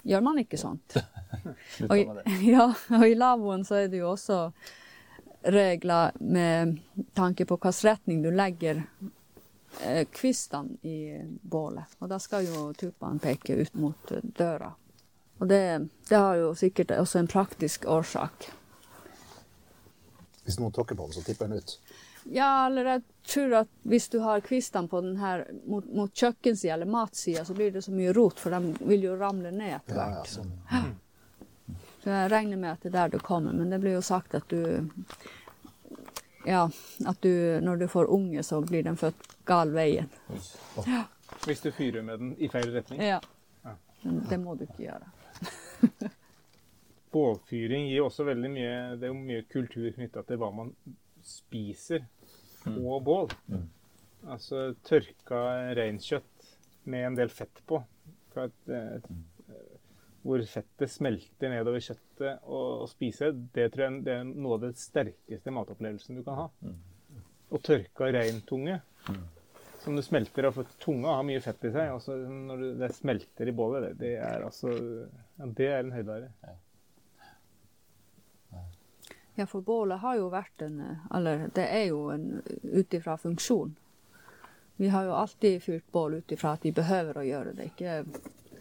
gjør 0.03 0.25
man 0.25 0.39
ikke 0.43 0.59
sånt. 0.61 0.99
Og 1.91 1.99
i, 1.99 2.05
med 2.07 2.21
det. 2.21 2.37
ja, 2.55 2.67
og 2.91 3.05
i 3.07 3.15
lavvoen 3.15 3.65
så 3.65 3.83
er 3.83 3.89
det 3.93 4.01
jo 4.01 4.11
også 4.15 4.39
regler 5.43 6.17
med 6.19 6.79
tanke 7.15 7.47
på 7.47 7.59
hvilken 7.61 7.89
retning 7.91 8.23
du 8.25 8.31
legger 8.35 8.83
eh, 9.85 10.03
kvistene 10.13 10.81
i 10.83 11.21
bålet. 11.43 11.95
Og 12.01 12.11
da 12.11 12.19
skal 12.23 12.49
jo 12.49 12.69
tupene 12.77 13.23
peke 13.23 13.61
ut 13.61 13.79
mot 13.79 14.13
døra. 14.23 14.73
Og 15.39 15.47
det, 15.49 15.63
det 16.09 16.17
har 16.17 16.41
jo 16.41 16.55
sikkert 16.59 16.91
også 16.97 17.21
en 17.21 17.31
praktisk 17.31 17.87
årsak. 17.87 18.49
Hvis 20.43 20.59
noen 20.59 20.75
tråkker 20.75 20.97
på 20.99 21.07
den, 21.07 21.15
så 21.15 21.23
tipper 21.23 21.47
den 21.47 21.63
ut. 21.63 21.77
Ja, 22.31 22.67
eller 22.67 22.85
jeg 22.85 23.03
tror 23.25 23.55
at 23.63 23.69
hvis 23.89 24.09
du 24.13 24.19
har 24.21 24.43
kvistene 24.45 24.89
på 24.89 25.01
den 25.01 25.17
her 25.17 25.47
mot, 25.65 25.87
mot 25.97 26.13
kjøkkensida 26.13 26.75
eller 26.75 26.87
matsida, 26.93 27.45
så 27.49 27.55
blir 27.57 27.71
det 27.73 27.83
så 27.87 27.93
mye 27.95 28.13
rot, 28.17 28.37
for 28.41 28.53
de 28.53 28.75
vil 28.91 29.07
jo 29.07 29.15
ramle 29.17 29.51
ned 29.55 29.79
etter 29.79 29.97
Ja, 29.97 30.09
hvert. 30.11 30.29
ja, 30.29 30.43
sånn. 30.43 30.99
Så 32.03 32.11
jeg 32.13 32.31
regner 32.31 32.57
med 32.61 32.71
at 32.75 32.85
det 32.85 32.91
er 32.93 32.97
der 32.99 33.15
du 33.17 33.19
kommer, 33.25 33.53
men 33.57 33.71
det 33.73 33.81
blir 33.83 33.97
jo 33.97 34.03
sagt 34.05 34.35
at 34.39 34.49
du 34.53 34.91
Ja, 36.47 36.67
at 37.07 37.19
du 37.25 37.33
når 37.65 37.77
du 37.83 37.89
får 37.89 38.11
unge, 38.15 38.43
så 38.47 38.61
blir 38.65 38.83
den 38.87 38.97
født 38.97 39.25
gal 39.49 39.73
veien. 39.75 40.09
Hvis 41.47 41.61
du 41.65 41.71
fyrer 41.73 42.03
med 42.07 42.19
den 42.21 42.31
i 42.39 42.49
feil 42.49 42.71
retning. 42.73 43.03
Ja. 43.03 43.19
Men 44.03 44.21
det 44.31 44.39
må 44.41 44.55
du 44.55 44.65
ikke 44.69 44.85
gjøre. 44.85 45.09
Bålfyring 47.13 47.89
gir 47.89 48.05
også 48.05 48.25
veldig 48.29 48.49
mye 48.53 48.73
Det 49.01 49.07
er 49.09 49.13
jo 49.13 49.17
mye 49.17 49.45
kultur 49.49 49.87
knytta 49.97 50.23
til 50.29 50.37
hva 50.41 50.51
man 50.55 50.73
spiser 51.25 52.05
på 52.65 52.99
bål. 53.05 53.31
Altså 54.29 54.73
tørka 54.87 55.41
reinkjøtt 55.79 56.51
med 56.91 57.07
en 57.07 57.19
del 57.19 57.31
fett 57.33 57.63
på. 57.69 57.81
Et, 58.39 58.69
et, 58.71 59.09
eh, 59.51 59.79
hvor 60.23 60.43
fettet 60.47 60.93
smelter 60.93 61.51
nedover 61.51 61.83
kjøttet 61.83 62.45
og, 62.45 62.85
og 62.85 62.91
spise, 62.91 63.33
det 63.55 63.71
tror 63.75 63.85
jeg 63.87 64.05
det 64.07 64.15
er 64.21 64.29
noe 64.29 64.59
av 64.59 64.67
det 64.67 64.75
sterkeste 64.79 65.55
matopplevelsen 65.55 66.21
du 66.21 66.23
kan 66.27 66.43
ha. 66.43 66.47
Og 67.49 67.63
tørka 67.65 68.11
reintunge, 68.13 68.77
som 69.81 69.97
du 69.97 70.03
smelter 70.05 70.51
av, 70.51 70.59
for 70.59 70.69
tunga 70.83 71.15
har 71.17 71.27
mye 71.27 71.41
fett 71.41 71.65
i 71.65 71.73
seg. 71.73 71.95
Og 71.95 72.31
når 72.51 72.63
du, 72.63 72.67
det 72.83 72.91
smelter 72.99 73.49
i 73.49 73.55
bålet, 73.57 73.89
det, 73.89 73.95
det 74.03 74.15
er 74.21 74.45
altså 74.45 74.75
ja, 74.75 75.49
Det 75.61 75.71
er 75.71 75.81
en 75.81 75.95
høydare. 75.95 76.33
Ja, 79.39 79.47
for 79.47 79.63
bålet 79.63 80.01
har 80.03 80.17
jo 80.19 80.31
vært 80.33 80.63
en 80.67 80.81
Eller 81.15 81.45
det 81.55 81.67
er 81.71 81.85
jo 81.93 82.09
en 82.11 82.43
ut 82.63 82.95
ifra 82.95 83.15
funksjon. 83.17 83.77
Vi 84.79 84.89
har 84.91 85.05
jo 85.07 85.13
alltid 85.15 85.63
fyrt 85.63 85.87
bål 85.93 86.15
ut 86.19 86.33
ifra 86.35 86.57
at 86.57 86.67
vi 86.67 86.73
behøver 86.75 87.21
å 87.21 87.27
gjøre 87.27 87.55
det. 87.55 87.71
Ikke, 87.73 88.05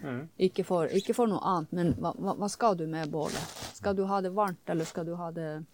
Mhm. 0.01 0.27
ikke, 0.37 0.63
for, 0.63 0.85
ikke 0.85 1.13
for 1.17 1.27
noe 1.27 1.41
annet, 1.41 1.71
men 1.73 1.93
hva, 1.97 2.11
hva, 2.37 2.49
skal 2.49 2.75
du 2.77 2.85
med 2.87 3.09
bålet? 3.09 3.55
Skal 3.73 3.95
du 3.95 4.03
ha 4.05 4.21
det 4.21 4.29
varmt, 4.35 4.69
eller 4.69 4.85
skal 4.85 5.05
du 5.05 5.15
ha 5.15 5.31
det 5.31 5.65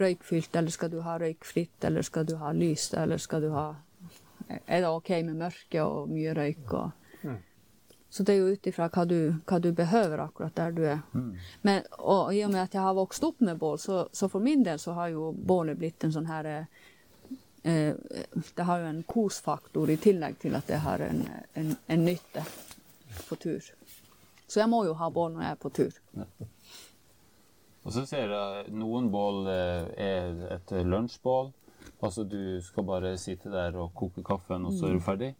røykfylt, 0.00 0.56
eller 0.56 0.70
skal 0.70 0.90
du 0.90 1.00
ha 1.00 1.18
røykfritt, 1.18 1.84
eller 1.84 2.02
skal 2.02 2.26
du 2.26 2.34
ha 2.36 2.50
lyst, 2.52 2.94
eller 2.94 3.18
skal 3.18 3.40
du 3.40 3.50
ha 3.54 3.74
Er 4.66 4.80
det 4.80 4.88
OK 4.88 5.08
med 5.22 5.36
mørke 5.36 5.82
og 5.84 6.08
mye 6.10 6.34
røyk 6.34 6.72
og 6.74 6.90
Så 8.10 8.24
det 8.26 8.32
er 8.34 8.38
jo 8.40 8.52
ut 8.56 8.66
ifra 8.66 8.88
hva, 8.90 9.04
du- 9.06 9.34
hva 9.46 9.60
du 9.62 9.68
behøver 9.72 10.18
akkurat 10.24 10.54
der 10.58 10.72
du 10.74 10.82
er. 10.82 11.00
Men, 11.62 11.82
og 11.98 12.32
i 12.34 12.40
og 12.44 12.50
med 12.50 12.64
at 12.64 12.72
jeg 12.74 12.82
har 12.82 12.94
vokst 12.98 13.22
opp 13.24 13.40
med 13.40 13.58
bål, 13.58 13.78
så, 13.78 14.08
så 14.12 14.28
for 14.28 14.40
min 14.42 14.64
del 14.66 14.78
så 14.82 14.92
har 14.96 15.08
jo 15.12 15.28
bålet 15.32 15.78
blitt 15.78 16.04
en 16.04 16.12
sånn 16.16 16.26
her 16.26 16.44
eh, 16.50 16.64
eh, 17.62 17.94
Det 18.56 18.66
har 18.66 18.80
jo 18.82 18.88
en 18.90 19.02
kosfaktor 19.06 19.90
i 19.90 19.96
tillegg 20.02 20.38
til 20.42 20.54
at 20.58 20.66
det 20.66 20.80
har 20.82 20.98
en, 21.06 21.22
en, 21.54 21.76
en 21.86 22.04
nytte 22.04 22.42
på 23.28 23.36
tur. 23.38 23.62
Så 24.50 24.58
jeg 24.58 24.68
må 24.72 24.82
jo 24.88 24.96
ha 24.98 25.06
bål 25.14 25.36
når 25.36 25.42
jeg 25.46 25.50
er 25.54 25.60
på 25.62 25.70
tur. 25.70 26.00
Og 27.84 27.92
så 27.94 28.02
ser 28.10 28.28
jeg 28.34 28.72
noen 28.76 29.06
bål 29.12 29.46
eh, 29.48 29.86
er 30.10 30.42
et 30.58 30.74
lunsjbål. 30.84 31.52
Altså 32.04 32.24
du 32.28 32.58
skal 32.64 32.84
bare 32.88 33.14
sitte 33.20 33.52
der 33.52 33.76
og 33.80 33.94
koke 33.96 34.22
kaffen, 34.24 34.66
og 34.66 34.74
så 34.74 34.88
er 34.90 34.98
du 34.98 35.00
ferdig. 35.04 35.30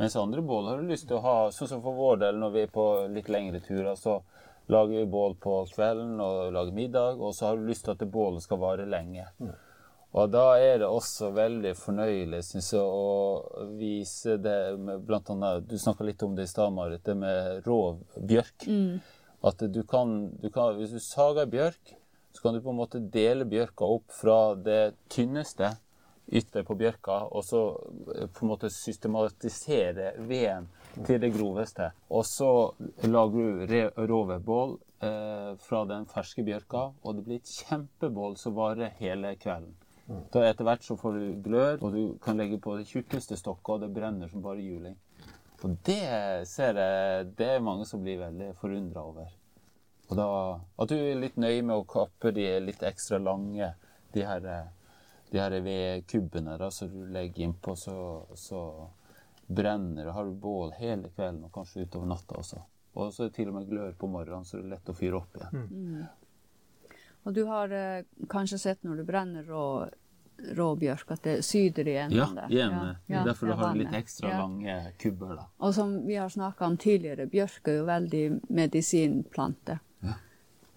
Mens 0.00 0.16
andre 0.16 0.42
bål 0.42 0.66
har 0.66 0.78
du 0.80 0.88
lyst 0.88 1.04
til 1.10 1.18
å 1.18 1.24
ha, 1.26 1.38
sånn 1.52 1.68
som 1.68 1.80
for 1.84 1.92
vår 1.92 2.22
del 2.22 2.38
når 2.40 2.52
vi 2.54 2.60
er 2.64 2.70
på 2.72 2.84
litt 3.12 3.26
lengre 3.28 3.58
turer, 3.60 3.92
så 4.00 4.14
lager 4.72 4.94
vi 4.96 5.10
bål 5.12 5.34
på 5.36 5.58
kvelden 5.74 6.14
og 6.24 6.54
lager 6.54 6.72
middag, 6.72 7.20
og 7.20 7.34
så 7.36 7.50
har 7.50 7.58
du 7.58 7.66
lyst 7.68 7.84
til 7.84 7.92
at 7.92 8.00
det 8.00 8.08
bålet 8.08 8.40
skal 8.40 8.62
vare 8.62 8.86
lenge. 8.88 9.26
Og 10.16 10.32
da 10.32 10.46
er 10.56 10.80
det 10.80 10.88
også 10.88 11.28
veldig 11.36 11.74
fornøyelig, 11.76 12.40
syns 12.48 12.72
jeg, 12.72 12.80
å 12.80 13.68
vise 13.76 14.38
det 14.40 14.56
med 14.80 15.04
blant 15.06 15.28
annet 15.36 15.68
Du 15.68 15.76
snakka 15.78 16.08
litt 16.08 16.24
om 16.24 16.32
det 16.38 16.48
i 16.48 16.50
stad, 16.54 16.72
Marit, 16.72 17.04
det 17.04 17.18
med 17.20 17.68
rå 17.68 17.78
bjørk. 18.16 18.66
At 19.52 19.68
du 19.68 19.82
kan, 19.84 20.16
du 20.40 20.48
kan 20.48 20.80
Hvis 20.80 20.96
du 20.96 21.00
sager 21.04 21.44
bjørk, 21.44 21.92
så 22.32 22.46
kan 22.46 22.56
du 22.56 22.64
på 22.64 22.72
en 22.72 22.80
måte 22.80 23.04
dele 23.04 23.44
bjørka 23.44 23.84
opp 23.84 24.08
fra 24.16 24.40
det 24.56 24.94
tynneste 25.12 25.74
ytter 26.30 26.62
på 26.62 26.76
bjørka, 26.78 27.16
og 27.34 27.42
så 27.44 27.60
eh, 28.14 28.26
på 28.30 28.44
en 28.44 28.50
måte 28.52 28.70
systematisere 28.70 30.12
veden 30.28 30.68
til 31.06 31.20
det 31.22 31.32
groveste. 31.34 31.90
Og 32.10 32.24
så 32.26 32.50
lager 33.02 33.36
du 33.36 33.66
re- 33.66 33.92
eh, 35.02 35.56
fra 35.58 35.84
den 35.90 36.06
ferske 36.06 36.44
bjørka, 36.46 36.92
og 37.02 37.16
det 37.16 37.24
blir 37.26 37.40
et 37.40 37.54
kjempebål 37.66 38.36
som 38.38 38.54
varer 38.54 38.92
hele 39.00 39.34
kvelden. 39.36 39.74
Da 40.32 40.42
Etter 40.48 40.66
hvert 40.66 40.82
så 40.82 40.96
får 40.98 41.12
du 41.18 41.26
glør, 41.44 41.76
og 41.86 41.92
du 41.94 42.18
kan 42.22 42.36
legge 42.36 42.58
på 42.58 42.76
det 42.78 42.88
tjukkeste 42.90 43.36
stokket, 43.38 43.76
og 43.76 43.80
det 43.84 43.92
brenner 43.94 44.28
som 44.28 44.42
bare 44.42 44.58
juling. 44.62 44.96
Og 45.62 45.76
det 45.86 46.00
ser 46.48 46.74
jeg 46.80 47.28
det 47.38 47.46
er 47.56 47.60
mange 47.62 47.84
som 47.86 48.02
blir 48.02 48.18
veldig 48.18 48.54
forundra 48.58 49.04
over. 49.06 49.28
Og 50.10 50.16
da, 50.18 50.26
At 50.82 50.88
du 50.90 50.96
er 50.96 51.20
litt 51.20 51.36
nøye 51.38 51.62
med 51.62 51.76
å 51.76 51.84
kappe 51.86 52.32
de 52.34 52.46
litt 52.64 52.82
ekstra 52.82 53.20
lange, 53.22 53.68
de 54.10 54.24
her, 54.26 54.48
de 55.30 55.38
her 55.38 55.54
vedkubbene 55.62 56.56
da, 56.58 56.70
som 56.70 56.88
du 56.90 57.04
legger 57.06 57.44
innpå, 57.44 57.76
så, 57.76 58.26
så 58.34 58.88
brenner 59.46 60.04
det. 60.04 60.12
Har 60.12 60.24
du 60.24 60.32
bål 60.32 60.72
hele 60.78 61.08
kvelden 61.14 61.44
og 61.44 61.52
kanskje 61.54 61.84
utover 61.86 62.06
natta 62.10 62.34
også. 62.40 62.60
Og 62.98 63.12
så 63.14 63.24
er 63.24 63.28
det 63.30 63.36
til 63.36 63.48
og 63.48 63.54
med 63.54 63.68
glør 63.70 63.92
på 63.98 64.08
morgenen, 64.10 64.44
så 64.44 64.58
det 64.58 64.64
er 64.66 64.72
lett 64.74 64.90
å 64.90 64.94
fyre 64.98 65.20
opp 65.20 65.36
igjen. 65.38 66.06
Og 67.22 67.34
du 67.36 67.44
har 67.46 67.70
eh, 67.76 68.04
kanskje 68.32 68.58
sett 68.58 68.82
når 68.86 68.96
du 68.96 69.04
brenner 69.06 69.44
rå, 69.46 69.64
råbjørk, 70.56 71.10
at 71.14 71.22
det 71.26 71.34
syder 71.44 71.88
i 71.92 71.96
enden 72.00 72.16
Ja, 72.18 72.26
der. 72.34 72.48
igjen. 72.54 72.76
Ja, 73.12 73.24
Derfor 73.28 73.46
det 73.46 73.52
du 73.52 73.58
er 73.60 73.66
har 73.66 73.74
litt 73.76 73.94
ekstra 73.98 74.30
Ja. 74.32 74.38
lange 74.40 74.76
kubber. 74.98 75.34
da. 75.36 75.44
Og 75.60 75.74
som 75.76 76.06
vi 76.06 76.16
har 76.16 76.28
snakka 76.32 76.66
om 76.66 76.76
tidligere, 76.80 77.26
bjørk 77.30 77.68
er 77.68 77.76
jo 77.76 77.84
veldig 77.90 78.24
medisinplante. 78.48 79.78
Ja. 80.02 80.14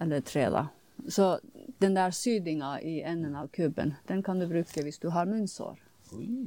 Eller 0.03 0.21
tre, 0.21 0.49
da. 0.49 0.65
Så 1.07 1.39
den 1.83 1.95
der 1.97 2.11
sydinga 2.15 2.77
i 2.81 3.01
enden 3.03 3.35
av 3.35 3.47
kubben, 3.53 3.95
den 4.07 4.23
kan 4.23 4.39
du 4.39 4.47
bruke 4.47 4.83
hvis 4.85 4.99
du 5.03 5.09
har 5.13 5.27
munnsår. 5.29 5.79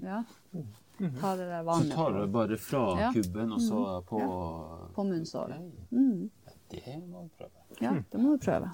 Ja. 0.02 0.22
Ta 1.20 1.34
det 1.36 1.46
der 1.50 1.64
Så 1.64 1.90
tar 1.92 2.12
du 2.12 2.20
det 2.20 2.32
bare 2.32 2.56
fra 2.56 2.84
Ja. 3.00 3.12
kubben 3.12 3.52
og 3.52 3.60
så 3.60 4.02
på 4.08 4.20
på 4.94 5.04
munnsåret. 5.04 5.60
Mm. 5.90 6.30
Det 6.70 6.96
må 7.08 7.22
du 7.22 7.28
prøve. 7.38 7.50
Ja, 7.80 7.92
det 8.10 8.18
må 8.20 8.32
du 8.32 8.38
prøve. 8.38 8.70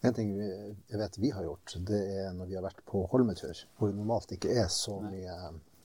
En 0.00 0.14
ting 0.14 0.30
vi, 0.38 0.46
jeg 0.88 0.98
vet 1.00 1.18
vi 1.18 1.30
har 1.34 1.42
gjort, 1.42 1.74
det 1.86 1.98
er 2.20 2.32
når 2.32 2.46
vi 2.46 2.54
har 2.54 2.62
vært 2.62 2.84
på 2.86 3.02
holmetur, 3.10 3.64
hvor 3.76 3.90
det 3.90 3.96
normalt 3.98 4.30
ikke 4.36 4.52
er 4.62 4.68
så 4.70 5.00
mye 5.02 5.34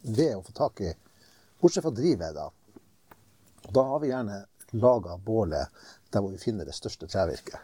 ved 0.04 0.36
å 0.38 0.44
få 0.46 0.54
tak 0.54 0.82
i, 0.86 0.92
bortsett 1.62 1.82
fra 1.84 1.92
drivved. 1.98 2.36
Da. 2.38 2.52
Da 3.74 3.84
har 3.90 4.00
vi 4.04 4.12
gjerne 4.12 4.44
laga 4.78 5.18
bålet 5.18 5.68
der 6.14 6.22
hvor 6.22 6.30
vi 6.30 6.38
finner 6.38 6.66
det 6.70 6.76
største 6.78 7.10
trevirket. 7.10 7.58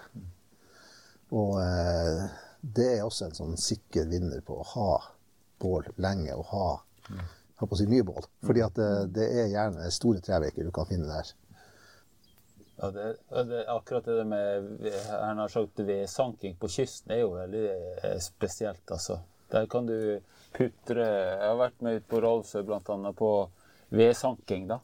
Og 1.36 1.60
eh, 1.62 2.24
det 2.62 2.88
er 2.98 3.06
også 3.06 3.30
en 3.30 3.38
sånn 3.38 3.60
sikker 3.60 4.10
vinner 4.10 4.42
på 4.46 4.60
å 4.60 4.70
ha 4.76 4.94
bål 5.60 5.92
lenge 6.00 6.34
og 6.36 6.48
ha 6.54 6.70
jeg 7.60 7.68
på 7.68 7.76
å 7.76 7.80
si 7.80 7.88
mye 7.92 8.08
bål. 8.08 8.26
Fordi 8.48 8.64
at 8.64 8.80
det, 8.80 8.90
det 9.18 9.28
er 9.42 9.52
gjerne 9.52 9.92
store 9.92 10.24
trevirker 10.24 10.68
du 10.68 10.72
kan 10.76 10.88
finne 10.90 11.10
der. 11.12 11.32
Ja, 12.80 12.92
det, 12.96 13.08
det, 13.50 13.64
akkurat 13.68 14.06
det 14.08 14.26
med 14.30 14.86
jeg 14.86 15.02
har 15.12 15.52
sagt, 15.52 15.82
vedsanking 15.84 16.56
på 16.60 16.70
kysten 16.72 17.12
er 17.12 17.26
jo 17.26 17.34
veldig 17.36 17.66
eh, 17.68 18.20
spesielt, 18.24 18.86
altså. 18.88 19.20
Der 19.50 19.66
kan 19.66 19.88
du 19.90 20.22
putre 20.54 21.04
Jeg 21.04 21.42
har 21.42 21.58
vært 21.58 21.82
med 21.82 22.00
ut 22.00 22.06
på 22.08 22.20
Rolfsøy 22.22 22.62
bl.a. 22.68 23.12
på 23.18 23.32
vedsanking, 23.90 24.70
da. 24.70 24.80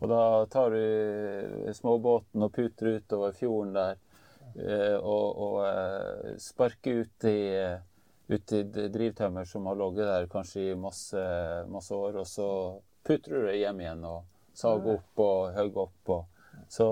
Og 0.00 0.04
da 0.10 0.22
tar 0.50 0.74
du 0.74 1.72
småbåten 1.78 2.44
og 2.44 2.52
putrer 2.52 2.98
utover 2.98 3.32
fjorden 3.38 3.72
der. 3.78 3.96
Eh, 4.56 4.96
Og, 4.98 5.38
og 5.44 6.40
sparke 6.40 6.94
ut 7.02 7.24
i, 7.28 7.40
ut 8.28 8.52
i 8.52 8.62
drivtømmer 8.88 9.44
som 9.48 9.66
har 9.66 9.78
ligget 9.80 10.06
der 10.08 10.26
kanskje 10.32 10.70
i 10.72 10.74
masse, 10.78 11.20
masse 11.68 11.94
år. 11.94 12.16
Og 12.22 12.26
så 12.26 12.48
putrer 13.04 13.40
du 13.40 13.46
det 13.50 13.58
hjem 13.60 13.80
igjen 13.84 14.04
og 14.04 14.24
sager 14.58 14.98
opp 14.98 15.22
og 15.24 15.52
hogger 15.56 15.84
opp. 15.86 16.12
Og, 16.16 16.24
så 16.68 16.88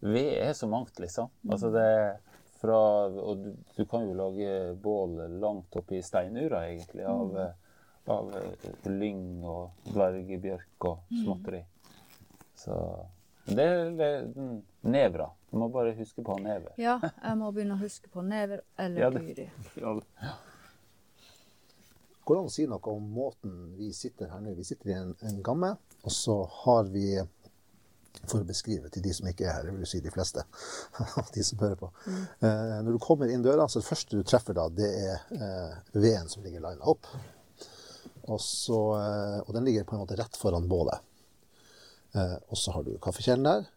ved 0.00 0.32
er 0.38 0.52
så 0.54 0.68
mangt, 0.70 0.98
liksom. 1.02 1.28
Altså 1.50 1.70
det 1.74 1.82
er 1.82 2.16
fra, 2.60 2.78
og 3.08 3.42
du, 3.42 3.50
du 3.76 3.84
kan 3.88 4.06
jo 4.06 4.14
lage 4.16 4.74
bål 4.80 5.18
langt 5.40 5.76
oppi 5.76 5.98
steinura, 6.04 6.62
egentlig, 6.70 7.04
av, 7.04 7.34
eh, 7.36 7.82
av 8.12 8.30
eh, 8.38 8.70
lyng 8.88 9.42
og 9.44 9.90
dvergebjørk 9.92 10.86
og 10.88 11.18
småtteri. 11.22 11.60
Så 12.56 12.78
det 13.46 13.66
er 13.66 13.90
det- 13.98 14.62
nevra. 14.82 15.28
Du 15.50 15.56
må 15.60 15.68
bare 15.72 15.92
huske 15.94 16.22
på 16.26 16.38
never. 16.42 16.72
Ja, 16.80 16.98
jeg 17.02 17.38
må 17.38 17.52
begynne 17.54 17.76
å 17.76 17.80
huske 17.80 18.10
på 18.12 18.22
never 18.26 18.64
eller 18.78 19.00
Ja, 19.00 19.10
det- 19.10 19.50
Ja. 19.76 19.92
Går 22.26 22.34
det 22.34 22.40
an 22.42 22.48
å 22.50 22.52
si 22.52 22.64
noe 22.66 22.90
om 22.90 23.04
måten 23.14 23.52
vi 23.78 23.92
sitter 23.94 24.26
her 24.32 24.40
nå? 24.42 24.54
Vi 24.58 24.64
sitter 24.66 24.90
i 24.90 24.94
en, 24.98 25.12
en 25.22 25.42
gamme, 25.46 25.76
og 26.02 26.10
så 26.12 26.40
har 26.64 26.88
vi 26.90 27.20
For 28.26 28.40
å 28.40 28.46
beskrive 28.48 28.88
til 28.90 29.02
de 29.04 29.12
som 29.14 29.26
ikke 29.28 29.44
er 29.44 29.52
her, 29.52 29.66
jeg 29.68 29.74
vil 29.76 29.86
si 29.86 29.98
de 30.02 30.10
fleste, 30.10 30.42
de 31.34 31.42
som 31.44 31.58
hører 31.60 31.76
på. 31.78 31.90
Eh, 32.08 32.78
når 32.82 32.96
du 32.96 32.98
kommer 33.04 33.28
inn 33.30 33.42
døra, 33.44 33.66
så 33.68 33.78
det 33.78 33.86
første 33.86 34.16
du 34.16 34.24
treffer 34.26 34.56
da, 34.56 34.64
det 34.72 34.88
er 34.88 35.20
eh, 35.36 35.74
veden 35.92 36.26
som 36.32 36.42
ligger 36.42 36.64
lina 36.64 36.88
opp. 36.90 37.06
Og, 38.26 38.40
så, 38.42 38.78
eh, 38.98 39.36
og 39.44 39.52
den 39.54 39.68
ligger 39.68 39.84
på 39.86 39.94
en 39.94 40.00
måte 40.02 40.16
rett 40.18 40.34
foran 40.40 40.66
bålet. 40.66 40.98
Eh, 42.16 42.34
og 42.48 42.56
så 42.58 42.72
har 42.74 42.88
du 42.88 42.96
kaffekjelen 43.04 43.44
der, 43.46 43.68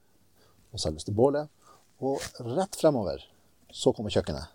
og 0.72 0.82
selveste 0.82 1.14
bålet. 1.14 1.52
Og 2.00 2.22
rett 2.56 2.78
fremover 2.80 3.24
så 3.76 3.92
kommer 3.94 4.14
kjøkkenet. 4.14 4.48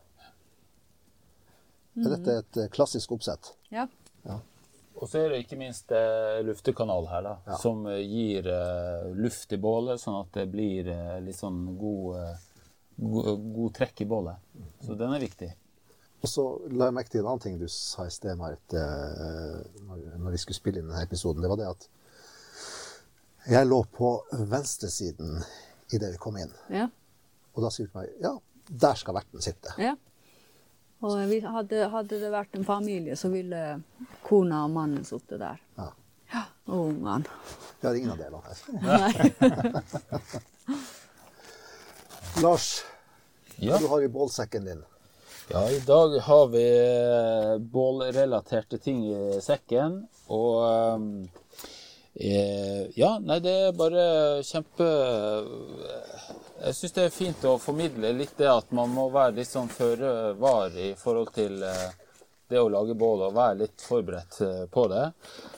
Er 1.94 2.10
dette 2.16 2.38
et 2.40 2.56
eh, 2.64 2.70
klassisk 2.74 3.12
oppsett? 3.14 3.52
Ja. 3.70 3.84
Og 4.94 5.08
så 5.10 5.20
er 5.20 5.32
det 5.34 5.42
ikke 5.44 5.58
minst 5.60 5.90
eh, 5.94 6.40
luftekanal 6.46 7.06
her, 7.10 7.22
da, 7.26 7.34
Ja. 7.50 7.58
som 7.60 7.84
eh, 7.90 8.00
gir 8.06 8.46
eh, 8.50 9.10
luft 9.18 9.52
i 9.52 9.58
bålet, 9.60 10.00
sånn 10.02 10.20
at 10.22 10.32
det 10.38 10.46
blir 10.50 10.88
eh, 10.90 11.18
litt 11.22 11.36
sånn 11.38 11.60
god, 11.78 12.38
god, 12.96 13.28
god 13.58 13.74
trekk 13.78 14.02
i 14.02 14.08
bålet. 14.10 14.40
Så 14.86 14.96
den 14.98 15.12
er 15.14 15.22
viktig. 15.22 15.50
Og 16.24 16.30
så 16.30 16.44
la 16.72 16.88
jeg 16.88 16.96
merke 16.96 17.12
til 17.12 17.20
en 17.20 17.28
annen 17.34 17.42
ting 17.44 17.58
du 17.60 17.66
sa 17.68 18.06
i 18.08 18.12
sted, 18.14 18.38
Marit, 18.40 18.72
når 18.72 20.30
vi 20.32 20.38
skulle 20.40 20.56
spille 20.56 20.80
inn 20.80 20.88
denne 20.88 21.02
episoden. 21.04 21.42
Det 21.44 21.50
var 21.52 21.60
det 21.60 21.66
at 21.68 21.88
jeg 23.52 23.68
lå 23.68 23.82
på 23.92 24.14
venstresiden 24.48 25.42
idet 25.92 26.14
vi 26.14 26.22
kom 26.22 26.38
inn. 26.40 26.54
Ja. 26.72 26.86
Og 27.54 27.62
da 27.62 27.70
sier 27.70 27.86
hun 27.86 27.92
til 27.92 28.00
meg 28.00 28.08
ja, 28.24 28.34
der 28.86 28.94
skal 28.98 29.14
verten 29.18 29.42
sitte. 29.44 29.74
ja. 29.78 29.94
Og 31.04 31.18
hadde, 31.20 31.82
hadde 31.92 32.16
det 32.22 32.30
vært 32.32 32.54
en 32.56 32.64
familie, 32.64 33.12
så 33.18 33.28
ville 33.28 33.58
kona 34.24 34.62
og 34.64 34.70
mannen 34.72 35.02
sittet 35.04 35.36
der. 35.42 35.58
Ja. 35.76 35.90
Ja. 36.32 36.44
Og 36.72 36.86
ungene. 36.94 37.26
Vi 37.82 37.86
har 37.90 37.94
ingen 37.98 38.14
av 38.14 38.22
delene 38.22 38.40
her. 38.46 38.56
Nei. 38.80 39.12
Lars, 42.42 42.82
Ja. 43.56 43.76
du 43.78 43.86
har 43.86 44.02
i 44.02 44.08
bålsekken 44.08 44.64
din? 44.64 44.80
Ja, 45.52 45.70
i 45.70 45.78
dag 45.84 46.16
har 46.24 46.46
vi 46.54 46.64
bålrelaterte 47.60 48.78
ting 48.78 49.04
i 49.12 49.40
sekken. 49.44 50.06
Og 50.32 50.64
eh, 50.64 50.98
Ja, 52.14 53.16
nei, 53.18 53.40
det 53.42 53.52
er 53.68 53.72
bare 53.74 54.02
kjempe 54.46 54.86
Jeg 56.60 56.76
syns 56.78 56.94
det 56.94 57.06
er 57.08 57.10
fint 57.10 57.46
å 57.50 57.56
formidle 57.58 58.12
litt 58.14 58.36
det 58.38 58.46
at 58.46 58.70
man 58.70 58.92
må 58.94 59.08
være 59.10 59.40
litt 59.40 59.50
sånn 59.50 59.66
føre 59.66 60.32
var 60.38 60.76
i 60.78 60.92
forhold 60.98 61.32
til 61.34 61.58
eh, 61.66 61.88
det 62.48 62.60
å 62.60 62.70
lage 62.70 62.94
bål 62.94 63.26
og 63.26 63.34
være 63.34 63.58
litt 63.64 63.82
forberedt 63.82 64.38
eh, 64.46 64.62
på 64.70 64.86
det. 64.92 65.08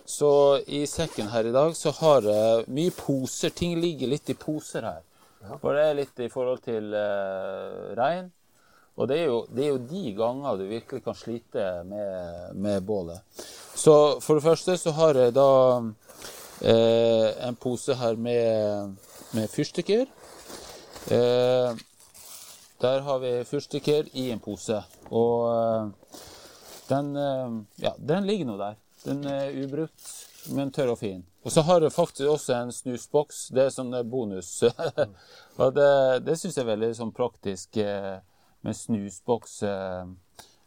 Så 0.09 0.31
i 0.67 0.87
sekken 0.89 1.29
her 1.33 1.49
i 1.51 1.53
dag 1.55 1.77
så 1.77 1.93
har 1.99 2.25
jeg 2.25 2.65
mye 2.73 2.95
poser. 2.97 3.53
Ting 3.53 3.77
ligger 3.83 4.15
litt 4.15 4.33
i 4.33 4.39
poser 4.39 4.87
her. 4.89 5.05
For 5.61 5.77
det 5.77 5.85
er 5.85 6.01
litt 6.01 6.25
i 6.25 6.31
forhold 6.33 6.65
til 6.65 6.95
eh, 6.97 7.93
regn. 7.99 8.33
Og 8.97 9.11
det 9.11 9.19
er, 9.21 9.27
jo, 9.29 9.41
det 9.53 9.65
er 9.67 9.75
jo 9.75 9.85
de 9.91 10.03
ganger 10.17 10.57
du 10.57 10.65
virkelig 10.71 11.05
kan 11.05 11.17
slite 11.19 11.67
med, 11.85 12.57
med 12.57 12.85
bålet. 12.89 13.21
Så 13.77 13.93
for 14.25 14.39
det 14.39 14.47
første 14.47 14.79
så 14.81 14.95
har 14.97 15.21
jeg 15.21 15.35
da 15.37 15.51
eh, 15.77 15.91
en 16.63 17.57
pose 17.61 17.95
her 17.95 18.17
med, 18.17 18.97
med 19.37 19.51
fyrstikker. 19.53 20.07
Eh, 21.11 21.77
der 22.81 23.01
har 23.01 23.19
vi 23.19 23.45
fyrstikker 23.45 24.09
i 24.13 24.31
en 24.31 24.41
pose. 24.41 24.83
Og 25.11 25.47
eh, 25.53 26.19
den, 26.89 27.17
eh, 27.17 27.53
ja, 27.77 27.93
den 27.99 28.27
ligger 28.27 28.47
nå 28.47 28.57
der. 28.59 28.75
Den 29.05 29.25
er 29.31 29.55
ubrukt, 29.65 30.09
men 30.51 30.73
tørr 30.73 30.93
og 30.97 30.99
fin. 30.99 31.25
Og 31.45 31.53
så 31.53 31.63
har 31.63 31.81
jeg 31.81 31.93
faktisk 31.93 32.29
også 32.29 32.57
en 32.57 32.73
snusboks. 32.73 33.47
Det 33.55 33.63
er 33.65 33.71
sånn 33.71 33.95
bonus. 34.11 34.65
og 35.63 35.75
det, 35.77 35.91
det 36.27 36.39
syns 36.41 36.57
jeg 36.59 36.65
er 36.65 36.73
veldig 36.73 36.91
sånn 36.99 37.15
praktisk 37.15 37.79
eh, 37.79 38.19
med 38.67 38.77
snusboks. 38.77 39.61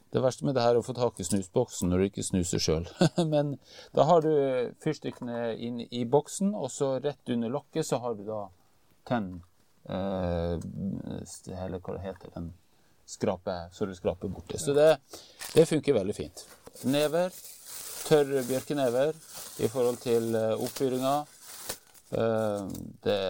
Det 0.09 0.21
verste 0.23 0.45
med 0.45 0.55
det 0.57 0.63
her 0.65 0.73
er 0.73 0.81
å 0.81 0.85
få 0.85 0.95
tak 0.97 1.19
i 1.21 1.25
snusboksen 1.27 1.91
når 1.91 2.01
du 2.01 2.05
ikke 2.07 2.25
snuser 2.25 2.61
sjøl. 2.63 2.87
Men 3.33 3.57
da 3.93 4.07
har 4.09 4.25
du 4.25 4.31
fyrstikkene 4.81 5.53
inn 5.53 5.83
i 5.85 6.01
boksen, 6.09 6.55
og 6.57 6.71
så 6.73 6.95
rett 7.03 7.29
under 7.29 7.53
lokket 7.53 7.85
så 7.85 7.99
har 8.01 8.17
du 8.17 8.23
da 8.25 8.39
tenn 9.09 9.35
eh, 9.89 10.55
Eller 10.57 11.77
hva 11.77 11.95
det 11.95 12.07
heter 12.07 12.33
den 12.33 12.49
skrape, 13.09 13.55
så 13.73 13.85
du 13.85 13.93
skraper 13.97 14.33
borti. 14.33 14.57
Så 14.61 14.73
det, 14.73 14.97
det 15.53 15.65
funker 15.69 15.97
veldig 15.97 16.15
fint. 16.17 16.45
Never. 16.89 17.33
Tørre 18.09 18.41
bjørkenever 18.47 19.13
i 19.61 19.69
forhold 19.69 19.99
til 20.01 20.33
eh, 20.37 20.53
oppfyringa. 20.57 21.15
Eh, 22.17 22.65
det, 23.05 23.21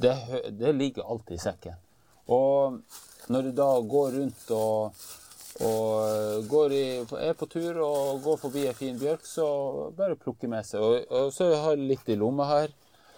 det, 0.00 0.14
det 0.56 0.72
ligger 0.72 1.04
alltid 1.04 1.36
i 1.36 1.44
sekken. 1.44 1.76
Og 2.32 2.80
når 3.32 3.48
du 3.48 3.54
da 3.60 3.68
går 3.80 4.18
rundt 4.18 4.50
og, 4.56 5.06
og 5.64 6.48
går 6.50 6.72
i, 6.76 6.86
er 7.20 7.36
på 7.38 7.46
tur 7.48 7.78
og 7.80 8.24
går 8.24 8.40
forbi 8.42 8.66
en 8.68 8.76
fin 8.76 8.98
bjørk, 9.00 9.24
så 9.24 9.46
bare 9.96 10.18
plukke 10.20 10.50
med 10.52 10.66
seg. 10.68 10.82
Og, 10.82 11.06
og 11.08 11.32
så 11.32 11.48
har 11.54 11.76
jeg 11.76 11.88
litt 11.94 12.10
i 12.12 12.18
lomma 12.20 12.48
her. 12.50 12.74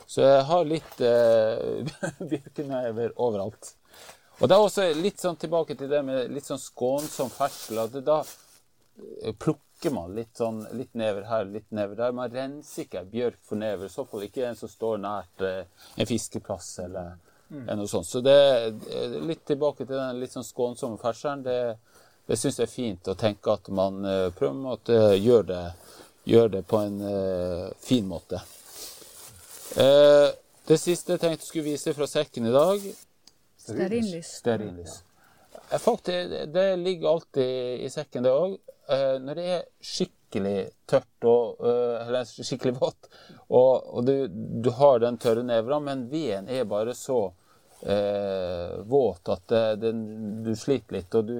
Så 0.09 0.23
jeg 0.25 0.45
har 0.49 0.65
litt 0.65 1.01
eh, 1.05 1.89
bjørkenever 2.31 3.13
overalt. 3.21 3.75
Og 4.39 4.49
det 4.49 4.55
er 4.55 4.63
også 4.63 4.87
litt 4.97 5.21
sånn 5.21 5.37
tilbake 5.37 5.75
til 5.77 5.91
det 5.91 6.01
med 6.07 6.31
litt 6.33 6.47
sånn 6.47 6.61
skånsom 6.63 7.33
ferdsel. 7.35 7.83
At 7.83 7.99
da 8.07 8.23
eh, 8.23 9.35
plukker 9.35 9.93
man 9.93 10.15
litt 10.17 10.39
sånn 10.39 10.63
litt 10.79 10.95
never 10.97 11.27
her, 11.29 11.45
litt 11.51 11.69
never 11.75 11.99
der. 11.99 12.15
Man 12.17 12.33
renser 12.33 12.87
ikke 12.87 13.05
bjørk 13.11 13.41
for 13.51 13.61
never. 13.61 13.91
I 13.91 13.93
så 13.93 14.07
fall 14.09 14.25
ikke 14.25 14.47
en 14.49 14.57
som 14.57 14.71
står 14.73 15.03
nært 15.03 15.45
eh, 15.45 15.89
en 15.99 16.09
fiskeplass 16.09 16.71
eller 16.87 17.19
mm. 17.51 17.69
noe 17.75 17.91
sånt. 17.91 18.09
Så 18.09 18.23
det 18.25 18.39
er 18.39 19.19
litt 19.21 19.45
tilbake 19.51 19.85
til 19.85 19.97
den 19.99 20.23
litt 20.23 20.33
sånn 20.33 20.47
skånsomme 20.47 21.03
ferdselen. 21.03 21.45
Det, 21.45 21.59
det 22.29 22.37
syns 22.37 22.59
jeg 22.61 22.69
er 22.69 22.73
fint 22.73 23.09
å 23.09 23.17
tenke 23.17 23.53
at 23.55 23.71
man 23.73 24.03
eh, 24.05 24.29
prøver 24.37 24.57
med 24.59 24.75
at 24.75 24.91
eh, 24.93 25.15
gjør, 25.17 25.47
det, 25.49 25.63
gjør 26.29 26.51
det 26.59 26.63
på 26.69 26.81
en 26.85 26.99
eh, 27.09 27.67
fin 27.81 28.09
måte. 28.09 28.43
Det 30.69 30.77
siste 30.81 31.15
jeg 31.15 31.21
tenkte 31.21 31.45
jeg 31.45 31.47
skulle 31.47 31.69
vise 31.69 31.93
fra 31.97 32.07
sekken 32.09 32.49
i 32.49 32.53
dag, 32.53 32.85
Stearinlys. 33.61 34.31
Stearinlys. 34.41 34.95
Faktisk, 35.69 36.31
det, 36.33 36.47
det 36.55 36.67
ligger 36.81 37.11
alltid 37.11 37.85
i 37.85 37.91
sekken, 37.93 38.25
det 38.25 38.33
òg. 38.33 38.57
Når 39.21 39.37
det 39.37 39.45
er 39.53 39.67
skikkelig 39.85 40.57
tørt 40.89 41.29
og 41.29 41.61
eller 41.69 42.25
skikkelig 42.33 42.75
vått, 42.81 43.11
og, 43.49 43.73
og 43.93 44.09
du, 44.09 44.15
du 44.65 44.71
har 44.81 45.05
den 45.05 45.21
tørre 45.21 45.45
nevra, 45.45 45.81
men 45.85 46.09
veden 46.09 46.49
er 46.49 46.65
bare 46.69 46.97
så 46.97 47.21
eh, 47.83 48.81
våt 48.89 49.29
at 49.29 49.49
det, 49.53 49.65
den, 49.85 50.03
du 50.45 50.55
sliter 50.57 50.99
litt. 50.99 51.15
og 51.15 51.29
du 51.29 51.39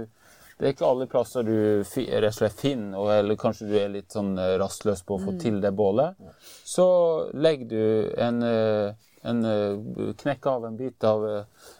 det 0.59 0.67
er 0.67 0.73
ikke 0.75 0.87
alle 0.89 1.07
plasser 1.07 1.45
du 1.47 1.55
rett 1.85 2.25
og 2.29 2.35
slett 2.35 2.53
finner, 2.59 2.99
og- 2.99 3.11
eller 3.15 3.37
kanskje 3.39 3.69
du 3.69 3.75
er 3.79 3.89
litt 3.89 4.11
sånn 4.13 4.33
eh, 4.39 4.57
rastløs 4.59 5.03
på 5.07 5.17
å 5.19 5.23
få 5.25 5.37
til 5.41 5.61
det 5.61 5.71
bålet. 5.79 6.17
Så 6.65 7.31
legger 7.35 7.69
du 7.69 8.15
en, 8.19 8.43
eh, 8.43 8.93
en 9.23 9.45
eh, 9.45 10.13
Knekk 10.19 10.47
av 10.47 10.65
en 10.67 10.77
bit 10.77 11.05
av 11.05 11.25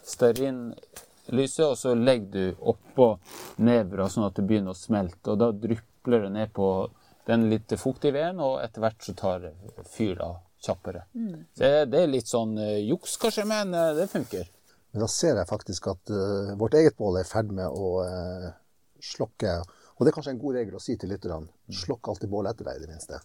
stearinlyset, 0.03 1.65
og 1.65 1.77
så 1.77 1.93
legger 1.95 2.31
du 2.31 2.55
oppå 2.71 3.09
nevra 3.57 4.07
sånn 4.09 4.27
at 4.27 4.35
det 4.39 4.45
begynner 4.47 4.73
å 4.75 4.77
smelte. 4.79 5.33
Og 5.33 5.39
da 5.41 5.51
drypler 5.51 6.25
det 6.27 6.31
ned 6.35 6.53
på 6.55 6.69
den 7.29 7.49
litt 7.51 7.67
fuktige 7.77 8.13
veden, 8.15 8.39
og 8.41 8.61
etter 8.63 8.81
hvert 8.81 9.03
så 9.05 9.15
tar 9.15 9.49
fyr 9.91 10.15
da 10.19 10.31
kjappere. 10.65 11.03
Så 11.55 11.59
det, 11.61 11.73
det 11.91 11.99
er 12.03 12.07
litt 12.15 12.27
sånn 12.31 12.55
juks 12.87 13.17
kanskje, 13.21 13.45
men 13.47 13.71
det 13.71 14.09
funker. 14.11 14.47
Men 14.91 15.03
da 15.03 15.07
ser 15.07 15.35
jeg 15.37 15.45
faktisk 15.45 15.85
at 15.91 16.09
uh, 16.09 16.55
vårt 16.57 16.73
eget 16.73 16.95
bål 16.97 17.19
er 17.19 17.27
i 17.27 17.29
ferd 17.29 17.51
med 17.53 17.69
å 17.69 17.89
eh, 18.01 18.47
slokke. 19.03 19.57
Og 19.97 20.05
det 20.05 20.11
er 20.11 20.15
kanskje 20.15 20.33
en 20.35 20.41
god 20.41 20.57
regel 20.59 20.77
å 20.79 20.83
si 20.83 20.95
til 20.99 21.11
lytterne. 21.13 21.51
Slokk 21.81 22.11
alltid 22.11 22.31
bålet 22.31 22.55
etter 22.55 22.69
deg, 22.69 22.79
i 22.79 22.85
det 22.85 22.91
minste. 22.93 23.19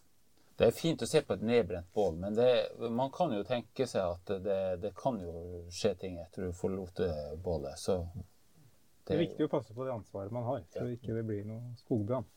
Det 0.55 0.69
er 0.69 0.77
fint 0.77 1.03
å 1.03 1.07
se 1.11 1.23
på 1.27 1.35
et 1.35 1.43
nedbrent 1.43 1.89
bål, 1.95 2.19
men 2.23 2.37
det, 2.37 2.51
man 2.95 3.11
kan 3.15 3.33
jo 3.35 3.43
tenke 3.47 3.89
seg 3.91 4.07
at 4.07 4.37
det, 4.45 4.59
det 4.85 4.93
kan 4.99 5.19
jo 5.19 5.65
skje 5.75 5.97
ting 5.99 6.21
etter 6.23 6.47
du 6.47 6.55
forlot 6.55 7.03
bålet. 7.43 7.79
Så 7.81 8.05
Det 9.03 9.17
er 9.17 9.25
viktig 9.25 9.49
å 9.49 9.51
passe 9.51 9.75
på 9.75 9.87
det 9.87 9.97
ansvaret 9.97 10.35
man 10.35 10.47
har, 10.47 10.63
så 10.77 10.87
ikke 10.93 11.17
det 11.17 11.25
blir 11.27 11.43
noe 11.49 11.75
skogbrann. 11.83 12.29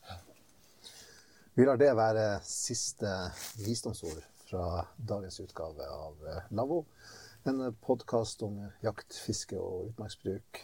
Vi 1.58 1.66
lar 1.66 1.78
det 1.78 1.92
være 1.98 2.26
siste 2.46 3.12
visdomsord 3.58 4.20
fra 4.48 4.84
dagens 4.96 5.40
utgave 5.42 5.86
av 5.90 6.26
eh, 6.26 6.44
Lavvo. 6.54 6.84
En 7.42 7.62
podkast 7.82 8.42
om 8.46 8.60
jakt, 8.82 9.16
fiske 9.26 9.58
og 9.58 9.92
utmarksbruk. 9.92 10.60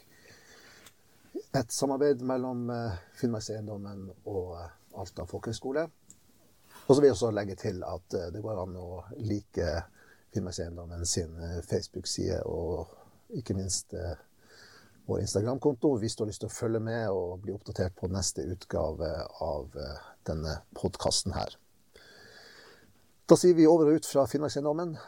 Et 1.35 1.71
samarbeid 1.71 2.23
mellom 2.23 2.69
eh, 2.71 2.99
Finnmarkseiendommen 3.19 4.07
og 4.31 4.57
eh, 4.59 4.71
Alta 4.99 5.27
folkehøgskole. 5.27 5.85
Og 6.85 6.91
så 6.91 7.01
vil 7.01 7.09
jeg 7.09 7.17
også 7.17 7.31
legge 7.35 7.57
til 7.59 7.83
at 7.87 8.17
eh, 8.19 8.31
det 8.35 8.43
går 8.43 8.61
an 8.63 8.77
å 8.79 8.89
like 9.23 9.73
Finnmarkseiendommen 10.35 11.07
sin 11.07 11.35
Facebook-side 11.63 12.41
og 12.51 12.91
ikke 13.39 13.55
minst 13.55 13.95
vår 15.07 15.21
Instagram-konto 15.23 15.93
hvis 16.03 16.17
du 16.17 16.25
har 16.25 16.33
lyst 16.33 16.43
til 16.43 16.51
å 16.51 16.55
følge 16.55 16.81
med 16.83 17.07
og 17.15 17.45
bli 17.45 17.55
oppdatert 17.55 17.95
på 18.01 18.11
neste 18.11 18.43
utgave 18.51 19.13
av 19.47 19.79
denne 20.27 20.57
podkasten 20.75 21.37
her. 21.39 21.55
Da 23.31 23.39
sier 23.39 23.55
vi 23.55 23.71
over 23.71 23.93
og 23.93 24.03
ut 24.03 24.11
fra 24.11 24.27
Finnmarkseiendommen, 24.27 24.99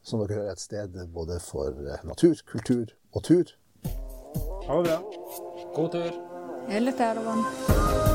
som 0.00 0.24
dere 0.24 0.40
hører 0.40 0.56
et 0.56 0.64
sted 0.64 0.96
både 1.12 1.36
for 1.44 1.76
natur, 2.08 2.40
kultur 2.48 2.96
og 3.12 3.24
tur. 3.28 3.56
Ha 3.84 4.80
det 4.80 4.88
bra. 4.88 5.51
Góð 5.72 5.92
dagur. 5.92 6.16
Heilig 6.68 6.98
dagar 6.98 7.22
og 7.22 7.30
vann. 7.30 8.11